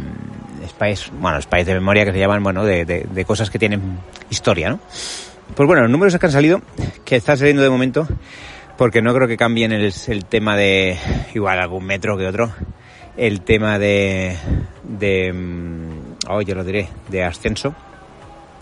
espacios, 0.64 1.10
bueno, 1.18 1.38
espacios 1.38 1.68
de 1.68 1.74
memoria 1.74 2.04
que 2.04 2.12
se 2.12 2.18
llaman, 2.18 2.42
bueno, 2.42 2.64
de, 2.64 3.24
cosas 3.26 3.50
que 3.50 3.58
tienen 3.58 3.98
historia, 4.28 4.70
¿no? 4.70 4.80
Pues 5.54 5.66
bueno, 5.66 5.82
los 5.82 5.90
números 5.90 6.16
que 6.16 6.26
han 6.26 6.32
salido, 6.32 6.60
que 7.04 7.16
están 7.16 7.36
saliendo 7.36 7.62
de 7.62 7.70
momento, 7.70 8.06
porque 8.76 9.02
no 9.02 9.14
creo 9.14 9.26
que 9.26 9.36
cambien 9.36 9.72
el, 9.72 9.92
el 10.06 10.24
tema 10.26 10.56
de, 10.56 10.96
igual 11.34 11.58
algún 11.58 11.84
metro 11.84 12.16
que 12.16 12.26
otro, 12.26 12.52
el 13.16 13.40
tema 13.42 13.78
de, 13.78 14.36
de, 14.84 15.34
oh, 16.28 16.40
yo 16.42 16.54
lo 16.54 16.64
diré, 16.64 16.88
de 17.08 17.24
ascenso, 17.24 17.74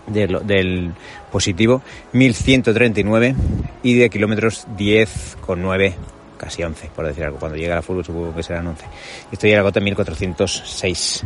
del 0.09 0.93
positivo, 1.31 1.81
1139 2.13 3.35
y 3.83 3.95
de 3.95 4.09
kilómetros 4.09 4.67
10,9 4.77 5.93
casi 6.39 6.63
11, 6.63 6.89
por 6.95 7.05
decir 7.05 7.25
algo. 7.25 7.37
Cuando 7.37 7.57
llega 7.57 7.75
la 7.75 7.81
fútbol 7.81 8.05
supongo 8.05 8.33
que 8.33 8.41
serán 8.41 8.65
11. 8.65 8.85
Estoy 9.31 9.51
en 9.51 9.57
la 9.57 9.63
gota 9.63 9.79
1406. 9.79 11.25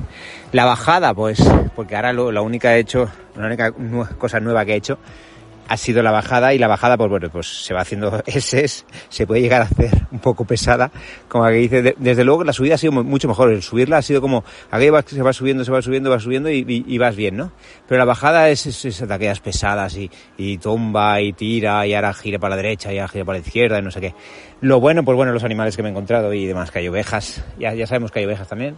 La 0.51 0.65
bajada, 0.65 1.13
pues, 1.13 1.39
porque 1.75 1.95
ahora 1.95 2.11
lo, 2.11 2.31
la 2.31 2.41
única 2.41 2.75
he 2.75 2.79
hecho, 2.79 3.09
la 3.37 3.45
única 3.45 3.71
cosa 4.17 4.39
nueva 4.39 4.65
que 4.65 4.73
he 4.73 4.77
hecho 4.77 4.97
ha 5.67 5.77
sido 5.77 6.03
la 6.03 6.11
bajada 6.11 6.53
y 6.53 6.57
la 6.57 6.67
bajada 6.67 6.97
pues 6.97 7.09
bueno 7.09 7.29
pues 7.29 7.47
se 7.47 7.73
va 7.73 7.81
haciendo 7.81 8.21
ese 8.25 8.67
se 8.67 9.27
puede 9.27 9.41
llegar 9.41 9.61
a 9.61 9.65
hacer 9.65 9.91
un 10.11 10.19
poco 10.19 10.45
pesada 10.45 10.91
como 11.27 11.45
que 11.47 11.53
dice 11.53 11.95
desde 11.97 12.23
luego 12.23 12.43
la 12.43 12.53
subida 12.53 12.75
ha 12.75 12.77
sido 12.77 12.91
mucho 12.91 13.27
mejor 13.27 13.51
el 13.51 13.61
subirla 13.61 13.97
ha 13.97 14.01
sido 14.01 14.21
como 14.21 14.43
aquello 14.71 15.01
se 15.05 15.21
va 15.21 15.33
subiendo 15.33 15.63
se 15.63 15.71
va 15.71 15.81
subiendo 15.81 16.09
va 16.09 16.19
subiendo 16.19 16.49
y, 16.49 16.97
vas 16.97 17.15
bien 17.15 17.37
no 17.37 17.51
pero 17.87 17.99
la 17.99 18.05
bajada 18.05 18.49
es, 18.49 18.65
es, 18.65 19.07
de 19.07 19.13
aquellas 19.13 19.39
pesadas 19.39 19.97
y, 19.97 20.09
y 20.37 20.57
tumba 20.57 21.21
y 21.21 21.33
tira 21.33 21.85
y 21.85 21.93
ahora 21.93 22.13
gira 22.13 22.39
para 22.39 22.55
la 22.55 22.61
derecha 22.61 22.93
y 22.93 22.97
ahora 22.97 23.09
gira 23.09 23.25
para 23.25 23.39
la 23.39 23.45
izquierda 23.45 23.79
y 23.79 23.81
no 23.81 23.91
sé 23.91 24.01
qué. 24.01 24.13
Lo 24.61 24.79
bueno 24.79 25.03
pues 25.03 25.15
bueno 25.15 25.33
los 25.33 25.43
animales 25.43 25.75
que 25.75 25.83
me 25.83 25.89
he 25.89 25.91
encontrado 25.91 26.33
y 26.33 26.45
demás 26.45 26.71
que 26.71 26.79
hay 26.79 26.87
ovejas 26.87 27.43
ya, 27.59 27.73
ya 27.73 27.87
sabemos 27.87 28.11
que 28.11 28.19
hay 28.19 28.25
ovejas 28.25 28.47
también 28.47 28.75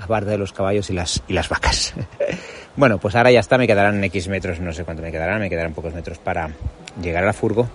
aparte 0.00 0.30
de 0.30 0.38
los 0.38 0.52
caballos 0.52 0.90
y 0.90 0.92
las, 0.92 1.22
y 1.28 1.32
las 1.32 1.48
vacas. 1.48 1.94
bueno, 2.76 2.98
pues 2.98 3.14
ahora 3.14 3.30
ya 3.30 3.40
está, 3.40 3.58
me 3.58 3.66
quedarán 3.66 4.02
X 4.04 4.28
metros, 4.28 4.60
no 4.60 4.72
sé 4.72 4.84
cuánto 4.84 5.02
me 5.02 5.10
quedarán, 5.10 5.40
me 5.40 5.50
quedarán 5.50 5.74
pocos 5.74 5.94
metros 5.94 6.18
para 6.18 6.50
llegar 7.00 7.22
a 7.22 7.26
la 7.26 7.32
furgo. 7.32 7.68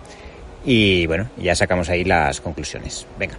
Y 0.64 1.08
bueno, 1.08 1.30
ya 1.38 1.56
sacamos 1.56 1.90
ahí 1.90 2.04
las 2.04 2.40
conclusiones. 2.42 3.08
Venga. 3.18 3.36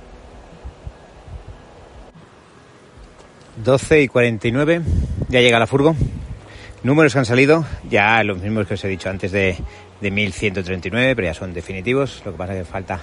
12 3.64 4.02
y 4.02 4.08
49, 4.08 4.82
ya 5.28 5.40
llega 5.40 5.58
la 5.58 5.66
furgo. 5.66 5.94
Números 6.82 7.12
que 7.12 7.20
han 7.20 7.26
salido, 7.26 7.64
ya 7.88 8.24
los 8.24 8.38
mismos 8.38 8.66
que 8.66 8.74
os 8.74 8.84
he 8.84 8.88
dicho 8.88 9.08
antes 9.08 9.30
de, 9.30 9.56
de 10.00 10.10
1139, 10.10 11.14
pero 11.14 11.28
ya 11.28 11.34
son 11.34 11.54
definitivos. 11.54 12.22
Lo 12.24 12.32
que 12.32 12.38
pasa 12.38 12.54
es 12.54 12.58
que 12.60 12.64
falta 12.64 13.00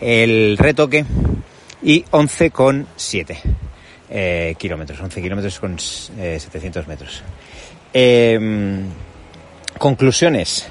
el 0.00 0.56
retoque 0.58 1.04
y 1.82 2.04
11,7 2.04 3.38
eh, 4.16 4.54
kilómetros, 4.56 5.00
11 5.00 5.20
kilómetros 5.20 5.58
con 5.58 5.76
700 5.76 6.84
eh, 6.84 6.88
metros. 6.88 7.22
Em, 7.92 8.84
conclusiones. 9.76 10.68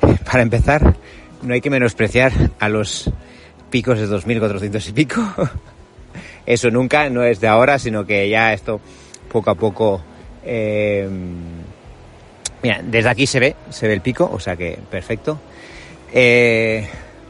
Para 0.24 0.42
empezar, 0.42 0.96
no 1.42 1.52
hay 1.52 1.60
que 1.60 1.68
menospreciar 1.68 2.32
a 2.60 2.68
los 2.68 3.10
picos 3.70 3.98
de 3.98 4.06
2.400 4.06 4.88
y 4.88 4.92
pico. 4.92 5.20
Eso 6.46 6.70
nunca, 6.70 7.10
no 7.10 7.24
es 7.24 7.40
de 7.40 7.48
ahora, 7.48 7.80
sino 7.80 8.06
que 8.06 8.28
ya 8.28 8.52
esto 8.52 8.80
poco 9.32 9.50
a 9.50 9.56
poco... 9.56 10.00
Em, 10.44 11.34
mira, 12.62 12.80
desde 12.84 13.08
aquí 13.08 13.26
se 13.26 13.40
ve, 13.40 13.56
se 13.68 13.88
ve 13.88 13.94
el 13.94 14.00
pico, 14.00 14.30
o 14.32 14.38
sea 14.38 14.54
que 14.54 14.78
perfecto. 14.88 15.40
Eh, 16.12 16.88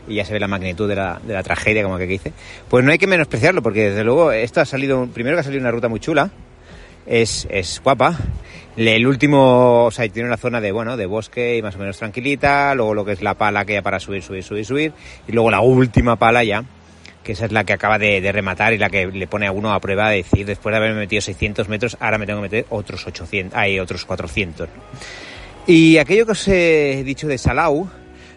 y 0.09 0.16
ya 0.16 0.25
se 0.25 0.33
ve 0.33 0.40
la 0.40 0.49
magnitud 0.49 0.88
de 0.88 0.97
la, 0.97 1.21
de 1.23 1.35
la 1.35 1.42
tragedia, 1.42 1.83
como 1.83 1.99
que 1.99 2.07
dice, 2.07 2.33
pues 2.69 2.85
no 2.85 2.92
hay 2.92 2.99
que 2.99 3.07
menospreciarlo, 3.07 3.62
porque 3.62 3.90
desde 3.90 4.05
luego 4.05 4.33
esto 4.33 4.61
ha 4.61 4.64
salido, 4.64 5.07
primero 5.07 5.37
que 5.37 5.40
ha 5.40 5.45
salido 5.45 5.61
una 5.61 5.71
ruta 5.71 5.88
muy 5.88 6.01
chula, 6.01 6.31
es, 7.07 7.47
es 7.51 7.81
guapa, 7.83 8.19
el 8.77 9.07
último, 9.07 9.85
o 9.85 9.90
sea, 9.90 10.09
tiene 10.09 10.29
una 10.29 10.37
zona 10.37 10.61
de, 10.61 10.73
bueno, 10.73 10.97
de 10.97 11.07
bosque 11.07 11.57
y 11.57 11.62
más 11.62 11.77
o 11.77 11.79
menos 11.79 11.97
tranquilita, 11.97 12.75
luego 12.75 12.95
lo 12.95 13.05
que 13.05 13.12
es 13.12 13.23
la 13.23 13.35
pala 13.35 13.64
que 13.64 13.75
ya 13.75 13.83
para 13.83 13.99
subir, 14.01 14.23
subir, 14.23 14.42
subir, 14.42 14.64
subir, 14.64 14.92
y 15.27 15.33
luego 15.33 15.51
la 15.51 15.61
última 15.61 16.16
pala 16.16 16.45
ya, 16.45 16.64
que 17.23 17.33
esa 17.33 17.47
es 17.47 17.53
la 17.53 17.64
que 17.64 17.73
acaba 17.73 17.99
de, 17.99 18.21
rematar 18.33 18.73
y 18.73 18.79
la 18.79 18.90
que 18.90 19.07
le 19.07 19.27
pone 19.27 19.47
a 19.47 19.53
uno 19.53 19.73
a 19.73 19.81
prueba 19.81 20.11
de 20.11 20.19
decir, 20.19 20.47
después 20.47 20.73
de 20.73 20.77
haberme 20.77 21.01
metido 21.01 21.21
600 21.21 21.69
metros, 21.69 21.97
ahora 22.01 22.19
me 22.19 22.27
tengo 22.27 22.38
que 22.40 22.49
meter 22.49 22.66
otros 22.71 23.07
800, 23.07 23.57
hay 23.57 23.81
otros 23.81 24.05
400. 24.05 24.69
Y 25.66 25.99
aquello 25.99 26.27
que 26.27 26.33
os 26.33 26.49
he 26.49 27.03
dicho 27.05 27.27
de 27.27 27.38
Salau, 27.38 27.88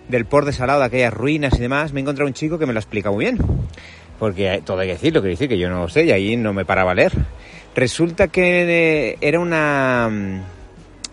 del 0.10 0.26
port 0.26 0.46
de 0.46 0.52
Salado, 0.54 0.82
de 0.82 0.88
aquellas 0.88 1.14
ruinas 1.14 1.54
y 1.58 1.62
demás, 1.62 1.94
me 1.94 2.02
he 2.02 2.04
encontrado 2.04 2.28
un 2.28 2.34
chico 2.34 2.60
que 2.60 2.66
me 2.66 2.74
lo 2.74 2.80
explica 2.80 3.10
muy 3.10 3.26
bien. 3.26 3.38
Porque 4.18 4.62
todo 4.66 4.80
hay 4.80 4.88
que 4.88 4.94
decirlo, 4.94 5.22
decir 5.22 5.48
que 5.48 5.58
yo 5.58 5.70
no 5.70 5.80
lo 5.80 5.88
sé 5.88 6.04
y 6.04 6.12
ahí 6.12 6.36
no 6.36 6.52
me 6.52 6.66
paraba 6.66 6.92
a 6.92 6.96
leer. 6.96 7.14
Resulta 7.74 8.28
que 8.28 9.18
era 9.22 9.40
una. 9.40 10.44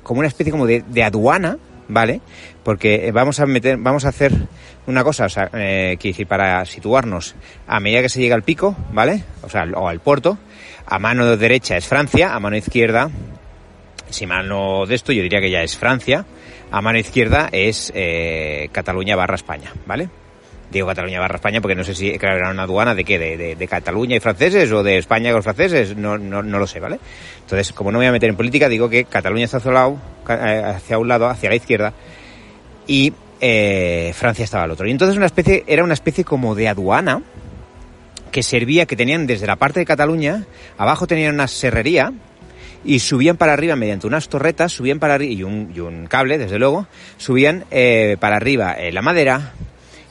como 0.02 0.18
una 0.18 0.28
especie 0.28 0.50
como 0.50 0.66
de, 0.66 0.82
aduana, 1.04 1.58
¿vale? 1.86 2.20
Porque 2.64 3.12
vamos 3.12 3.38
a 3.38 3.46
meter, 3.46 3.76
vamos 3.76 4.04
a 4.04 4.08
hacer 4.08 4.32
una 4.88 5.04
cosa, 5.04 5.26
o 5.26 5.28
sea, 5.28 5.50
eh, 5.52 5.96
decir, 6.02 6.26
para 6.26 6.64
situarnos, 6.64 7.36
a 7.68 7.78
medida 7.78 8.02
que 8.02 8.08
se 8.08 8.20
llega 8.20 8.34
al 8.34 8.42
pico, 8.42 8.74
¿vale? 8.92 9.22
O 9.42 9.48
sea, 9.48 9.64
o 9.74 9.86
al 9.86 10.00
puerto, 10.00 10.38
a 10.86 10.98
mano 10.98 11.36
derecha 11.36 11.76
es 11.76 11.86
Francia, 11.86 12.34
a 12.34 12.40
mano 12.40 12.56
izquierda, 12.56 13.10
si 14.10 14.26
mal 14.26 14.48
no 14.48 14.86
de 14.86 14.94
esto, 14.94 15.12
yo 15.12 15.22
diría 15.22 15.40
que 15.40 15.50
ya 15.50 15.62
es 15.62 15.76
Francia, 15.76 16.24
a 16.70 16.82
mano 16.82 16.98
izquierda 16.98 17.48
es 17.52 17.92
eh, 17.94 18.68
Cataluña 18.72 19.16
barra 19.16 19.36
España, 19.36 19.72
¿vale? 19.86 20.08
Digo 20.70 20.88
Cataluña 20.88 21.20
barra 21.20 21.36
España 21.36 21.60
porque 21.60 21.76
no 21.76 21.84
sé 21.84 21.94
si 21.94 22.10
era 22.10 22.50
una 22.50 22.64
aduana 22.64 22.94
de 22.94 23.04
qué, 23.04 23.18
de, 23.18 23.54
de, 23.54 23.68
Cataluña 23.68 24.16
y 24.16 24.20
franceses 24.20 24.70
o 24.72 24.82
de 24.82 24.98
España 24.98 25.30
con 25.30 25.36
los 25.36 25.44
franceses, 25.44 25.96
no, 25.96 26.18
no, 26.18 26.42
no, 26.42 26.58
lo 26.58 26.66
sé, 26.66 26.80
¿vale? 26.80 26.98
Entonces, 27.40 27.72
como 27.72 27.92
no 27.92 27.98
me 27.98 28.04
voy 28.04 28.08
a 28.08 28.12
meter 28.12 28.30
en 28.30 28.36
política, 28.36 28.68
digo 28.68 28.88
que 28.88 29.04
Cataluña 29.04 29.44
está 29.44 29.58
hacia 29.58 29.70
un 29.70 29.74
lado, 29.74 29.98
eh, 30.28 30.62
hacia 30.64 31.30
hacia 31.30 31.48
la 31.48 31.56
izquierda, 31.56 31.92
y 32.86 33.12
eh, 33.40 34.12
Francia 34.14 34.44
estaba 34.44 34.64
al 34.64 34.72
otro. 34.72 34.88
Y 34.88 34.90
entonces 34.90 35.16
una 35.16 35.26
especie, 35.26 35.62
era 35.68 35.84
una 35.84 35.94
especie 35.94 36.24
como 36.24 36.54
de 36.54 36.68
aduana 36.68 37.22
que 38.32 38.42
servía, 38.42 38.86
que 38.86 38.96
tenían 38.96 39.26
desde 39.26 39.46
la 39.46 39.56
parte 39.56 39.80
de 39.80 39.86
Cataluña, 39.86 40.46
abajo 40.78 41.06
tenían 41.06 41.34
una 41.34 41.46
serrería, 41.46 42.12
y 42.84 43.00
subían 43.00 43.36
para 43.36 43.52
arriba 43.52 43.76
mediante 43.76 44.06
unas 44.06 44.28
torretas, 44.28 44.72
subían 44.72 44.98
para 44.98 45.14
arriba, 45.14 45.32
y 45.32 45.42
un, 45.42 45.72
y 45.74 45.80
un 45.80 46.06
cable, 46.06 46.38
desde 46.38 46.58
luego, 46.58 46.86
subían 47.16 47.64
eh, 47.70 48.16
para 48.20 48.36
arriba 48.36 48.72
eh, 48.72 48.92
la 48.92 49.02
madera 49.02 49.52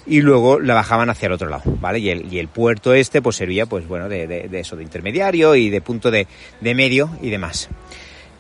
y 0.07 0.21
luego 0.21 0.59
la 0.59 0.75
bajaban 0.75 1.09
hacia 1.09 1.27
el 1.27 1.33
otro 1.33 1.49
lado, 1.49 1.63
¿vale? 1.79 1.99
Y 1.99 2.09
el, 2.09 2.31
y 2.31 2.37
el 2.39 2.47
puerto 2.47 2.93
este 2.93 3.21
pues 3.21 3.37
servía, 3.37 3.65
pues 3.65 3.87
bueno, 3.87 4.07
de, 4.07 4.27
de, 4.27 4.59
eso, 4.59 4.75
de 4.75 4.83
intermediario 4.83 5.55
y 5.55 5.69
de 5.69 5.81
punto 5.81 6.11
de, 6.11 6.27
de 6.61 6.75
medio 6.75 7.09
y 7.21 7.29
demás. 7.29 7.69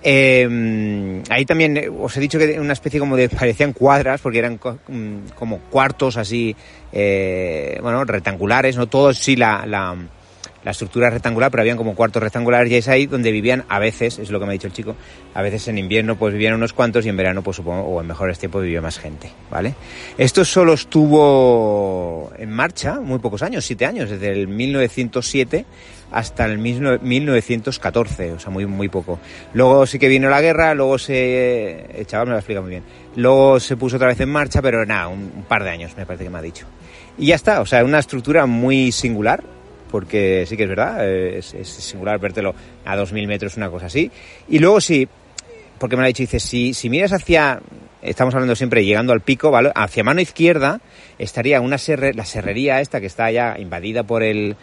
Eh, 0.03 1.23
ahí 1.31 1.45
también 1.45 1.77
eh, 1.77 1.89
os 1.89 2.15
he 2.15 2.19
dicho 2.19 2.37
que 2.37 2.59
una 2.59 2.73
especie 2.73 2.99
como 2.99 3.15
de 3.15 3.27
parecían 3.29 3.73
cuadras 3.73 4.21
porque 4.21 4.37
eran 4.37 4.59
mm, 4.87 5.29
como 5.35 5.59
cuartos 5.61 6.17
así, 6.17 6.55
bueno, 6.91 8.05
rectangulares, 8.05 8.77
no 8.77 8.87
todos 8.87 9.17
sí 9.17 9.35
la 9.35 9.95
la 10.65 10.71
estructura 10.71 11.11
rectangular, 11.11 11.51
pero 11.51 11.61
habían 11.61 11.77
como 11.77 11.95
cuartos 11.95 12.21
rectangulares 12.21 12.71
y 12.71 12.75
es 12.75 12.87
ahí 12.87 13.05
donde 13.05 13.31
vivían 13.31 13.63
a 13.69 13.79
veces, 13.79 14.17
es 14.17 14.31
lo 14.31 14.39
que 14.39 14.45
me 14.45 14.51
ha 14.51 14.53
dicho 14.53 14.67
el 14.67 14.73
chico, 14.73 14.95
a 15.33 15.41
veces 15.43 15.67
en 15.67 15.77
invierno 15.77 16.17
pues 16.17 16.33
vivían 16.33 16.55
unos 16.55 16.73
cuantos 16.73 17.05
y 17.05 17.09
en 17.09 17.15
verano 17.15 17.43
pues 17.43 17.57
supongo, 17.57 17.83
o 17.83 18.01
en 18.01 18.07
mejores 18.07 18.39
tiempos 18.39 18.63
vivía 18.63 18.81
más 18.81 18.97
gente, 18.97 19.31
¿vale? 19.51 19.75
Esto 20.17 20.43
solo 20.43 20.73
estuvo 20.73 22.31
en 22.37 22.49
marcha 22.49 22.99
muy 22.99 23.19
pocos 23.19 23.43
años, 23.43 23.63
siete 23.63 23.85
años, 23.85 24.09
desde 24.09 24.31
el 24.31 24.47
1907 24.47 25.65
hasta 26.11 26.45
el 26.45 26.57
1914, 26.57 28.33
o 28.33 28.39
sea, 28.39 28.49
muy, 28.49 28.65
muy 28.65 28.89
poco. 28.89 29.19
Luego 29.53 29.85
sí 29.85 29.99
que 29.99 30.07
vino 30.07 30.29
la 30.29 30.41
guerra, 30.41 30.73
luego 30.73 30.97
se... 30.97 31.99
El 31.99 32.07
chaval 32.07 32.27
me 32.27 32.31
lo 32.33 32.37
explica 32.37 32.61
muy 32.61 32.69
bien. 32.69 32.83
Luego 33.17 33.59
se 33.59 33.75
puso 33.75 33.97
otra 33.97 34.07
vez 34.07 34.19
en 34.21 34.29
marcha, 34.29 34.61
pero 34.61 34.85
nada, 34.85 35.09
un, 35.09 35.31
un 35.35 35.43
par 35.43 35.63
de 35.63 35.71
años 35.71 35.91
me 35.97 36.05
parece 36.05 36.23
que 36.23 36.29
me 36.29 36.37
ha 36.37 36.41
dicho. 36.41 36.67
Y 37.17 37.27
ya 37.27 37.35
está, 37.35 37.59
o 37.59 37.65
sea, 37.65 37.83
una 37.83 37.99
estructura 37.99 38.45
muy 38.45 38.91
singular, 38.91 39.43
porque 39.95 40.43
sí 40.45 40.57
que 40.57 40.63
es 40.63 40.67
verdad, 40.67 41.09
es, 41.09 41.53
es 41.53 41.69
singular 41.69 42.19
vértelo 42.19 42.53
a 42.83 42.97
2.000 42.97 43.27
metros, 43.27 43.55
una 43.55 43.69
cosa 43.69 43.85
así. 43.85 44.11
Y 44.49 44.59
luego 44.59 44.81
sí, 44.81 45.07
porque 45.79 45.95
me 45.95 46.01
lo 46.01 46.03
ha 46.03 46.07
dicho, 46.07 46.21
dice, 46.21 46.41
si, 46.41 46.73
si 46.73 46.89
miras 46.89 47.13
hacia, 47.13 47.61
estamos 48.01 48.33
hablando 48.33 48.57
siempre 48.57 48.83
llegando 48.83 49.13
al 49.13 49.21
pico, 49.21 49.51
¿vale? 49.51 49.71
Hacia 49.73 50.03
mano 50.03 50.19
izquierda 50.19 50.81
estaría 51.17 51.61
una 51.61 51.77
serre, 51.77 52.13
la 52.13 52.25
serrería 52.25 52.81
esta 52.81 52.99
que 52.99 53.05
está 53.05 53.31
ya 53.31 53.55
invadida 53.57 54.03
por 54.03 54.21
el, 54.21 54.57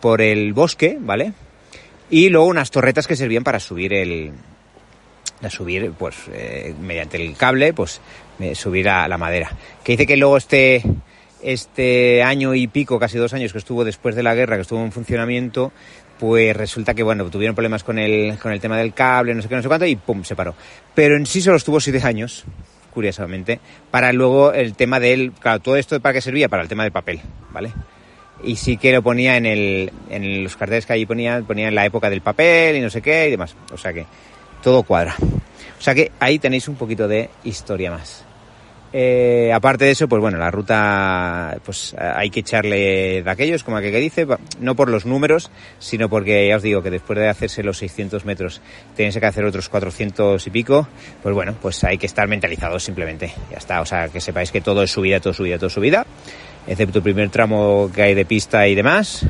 por 0.00 0.22
el 0.22 0.52
bosque, 0.52 0.96
¿vale? 1.00 1.32
Y 2.08 2.28
luego 2.28 2.46
unas 2.46 2.70
torretas 2.70 3.08
que 3.08 3.16
servían 3.16 3.42
para 3.42 3.58
subir 3.58 3.92
el, 3.92 4.30
a 5.42 5.50
subir, 5.50 5.90
pues, 5.98 6.14
eh, 6.32 6.72
mediante 6.80 7.16
el 7.16 7.36
cable, 7.36 7.72
pues, 7.72 8.00
eh, 8.38 8.54
subir 8.54 8.88
a 8.88 9.08
la 9.08 9.18
madera. 9.18 9.50
Que 9.82 9.94
dice 9.94 10.06
que 10.06 10.16
luego 10.16 10.36
este, 10.36 10.84
este 11.42 12.22
año 12.22 12.54
y 12.54 12.66
pico, 12.66 12.98
casi 12.98 13.18
dos 13.18 13.32
años 13.34 13.52
que 13.52 13.58
estuvo 13.58 13.84
después 13.84 14.14
de 14.14 14.22
la 14.22 14.34
guerra, 14.34 14.56
que 14.56 14.62
estuvo 14.62 14.82
en 14.82 14.92
funcionamiento, 14.92 15.72
pues 16.18 16.56
resulta 16.56 16.94
que, 16.94 17.02
bueno, 17.02 17.28
tuvieron 17.30 17.54
problemas 17.54 17.84
con 17.84 17.98
el, 17.98 18.38
con 18.38 18.52
el 18.52 18.60
tema 18.60 18.76
del 18.76 18.92
cable, 18.92 19.34
no 19.34 19.42
sé 19.42 19.48
qué, 19.48 19.56
no 19.56 19.62
sé 19.62 19.68
cuánto, 19.68 19.86
y 19.86 19.96
pum, 19.96 20.24
se 20.24 20.34
paró. 20.34 20.54
Pero 20.94 21.16
en 21.16 21.26
sí 21.26 21.40
solo 21.40 21.56
estuvo 21.56 21.80
siete 21.80 22.00
años, 22.02 22.44
curiosamente, 22.92 23.60
para 23.90 24.12
luego 24.12 24.52
el 24.52 24.74
tema 24.74 24.98
del, 24.98 25.32
claro, 25.32 25.60
todo 25.60 25.76
esto 25.76 26.00
para 26.00 26.14
qué 26.14 26.20
servía, 26.20 26.48
para 26.48 26.62
el 26.62 26.68
tema 26.68 26.82
del 26.82 26.92
papel, 26.92 27.20
¿vale? 27.52 27.72
Y 28.42 28.56
sí 28.56 28.76
que 28.76 28.92
lo 28.92 29.02
ponía 29.02 29.36
en, 29.36 29.46
el, 29.46 29.92
en 30.10 30.44
los 30.44 30.56
carteles 30.56 30.86
que 30.86 30.92
allí 30.92 31.06
ponía, 31.06 31.42
ponía 31.46 31.68
en 31.68 31.74
la 31.74 31.86
época 31.86 32.08
del 32.08 32.20
papel 32.20 32.76
y 32.76 32.80
no 32.80 32.90
sé 32.90 33.02
qué 33.02 33.28
y 33.28 33.30
demás. 33.32 33.56
O 33.72 33.76
sea 33.76 33.92
que 33.92 34.06
todo 34.62 34.84
cuadra. 34.84 35.16
O 35.78 35.82
sea 35.82 35.94
que 35.94 36.12
ahí 36.20 36.38
tenéis 36.38 36.68
un 36.68 36.76
poquito 36.76 37.08
de 37.08 37.30
historia 37.44 37.90
más. 37.90 38.24
Eh, 38.92 39.52
aparte 39.52 39.84
de 39.84 39.90
eso, 39.90 40.08
pues 40.08 40.20
bueno, 40.20 40.38
la 40.38 40.50
ruta, 40.50 41.58
pues 41.64 41.94
hay 41.98 42.30
que 42.30 42.40
echarle 42.40 43.22
de 43.22 43.30
aquellos, 43.30 43.62
como 43.62 43.76
aquel 43.76 43.92
que 43.92 43.98
dice, 43.98 44.26
no 44.60 44.74
por 44.74 44.88
los 44.88 45.04
números, 45.04 45.50
sino 45.78 46.08
porque 46.08 46.48
ya 46.48 46.56
os 46.56 46.62
digo 46.62 46.82
que 46.82 46.90
después 46.90 47.18
de 47.18 47.28
hacerse 47.28 47.62
los 47.62 47.78
600 47.78 48.24
metros 48.24 48.62
tenéis 48.96 49.18
que 49.18 49.26
hacer 49.26 49.44
otros 49.44 49.68
400 49.68 50.46
y 50.46 50.50
pico, 50.50 50.88
pues 51.22 51.34
bueno, 51.34 51.54
pues 51.60 51.84
hay 51.84 51.98
que 51.98 52.06
estar 52.06 52.28
mentalizados 52.28 52.82
simplemente, 52.82 53.34
ya 53.50 53.58
está, 53.58 53.82
o 53.82 53.86
sea, 53.86 54.08
que 54.08 54.20
sepáis 54.20 54.50
que 54.50 54.62
todo 54.62 54.82
es 54.82 54.90
subida, 54.90 55.20
todo 55.20 55.34
subida, 55.34 55.58
todo 55.58 55.68
subida, 55.68 56.06
excepto 56.66 56.98
el 56.98 57.04
primer 57.04 57.28
tramo 57.28 57.90
que 57.94 58.02
hay 58.02 58.14
de 58.14 58.24
pista 58.24 58.66
y 58.68 58.74
demás, 58.74 59.26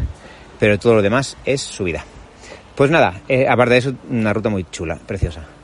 pero 0.61 0.79
todo 0.79 0.95
lo 0.95 1.03
demás 1.03 1.37
es 1.45 1.61
subida. 1.61 2.05
Pues 2.77 2.93
nada, 2.93 3.23
eh, 3.29 3.49
aparte 3.49 3.75
de 3.75 3.79
eso, 3.79 3.95
una 4.09 4.33
ruta 4.33 4.51
muy 4.51 4.65
chula, 4.71 5.01
preciosa. 5.05 5.58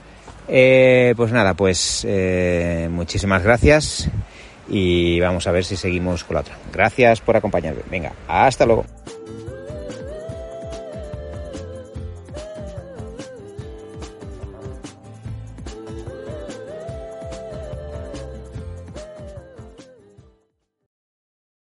Eh, 0.48 1.14
pues 1.16 1.32
nada, 1.32 1.54
pues 1.54 2.04
eh, 2.08 2.88
muchísimas 2.90 3.42
gracias 3.42 4.08
y 4.68 5.20
vamos 5.20 5.46
a 5.46 5.52
ver 5.52 5.64
si 5.64 5.76
seguimos 5.76 6.24
con 6.24 6.34
la 6.34 6.40
otra. 6.40 6.56
Gracias 6.72 7.20
por 7.20 7.36
acompañarme. 7.36 7.82
Venga, 7.90 8.12
hasta 8.28 8.66
luego. 8.66 8.84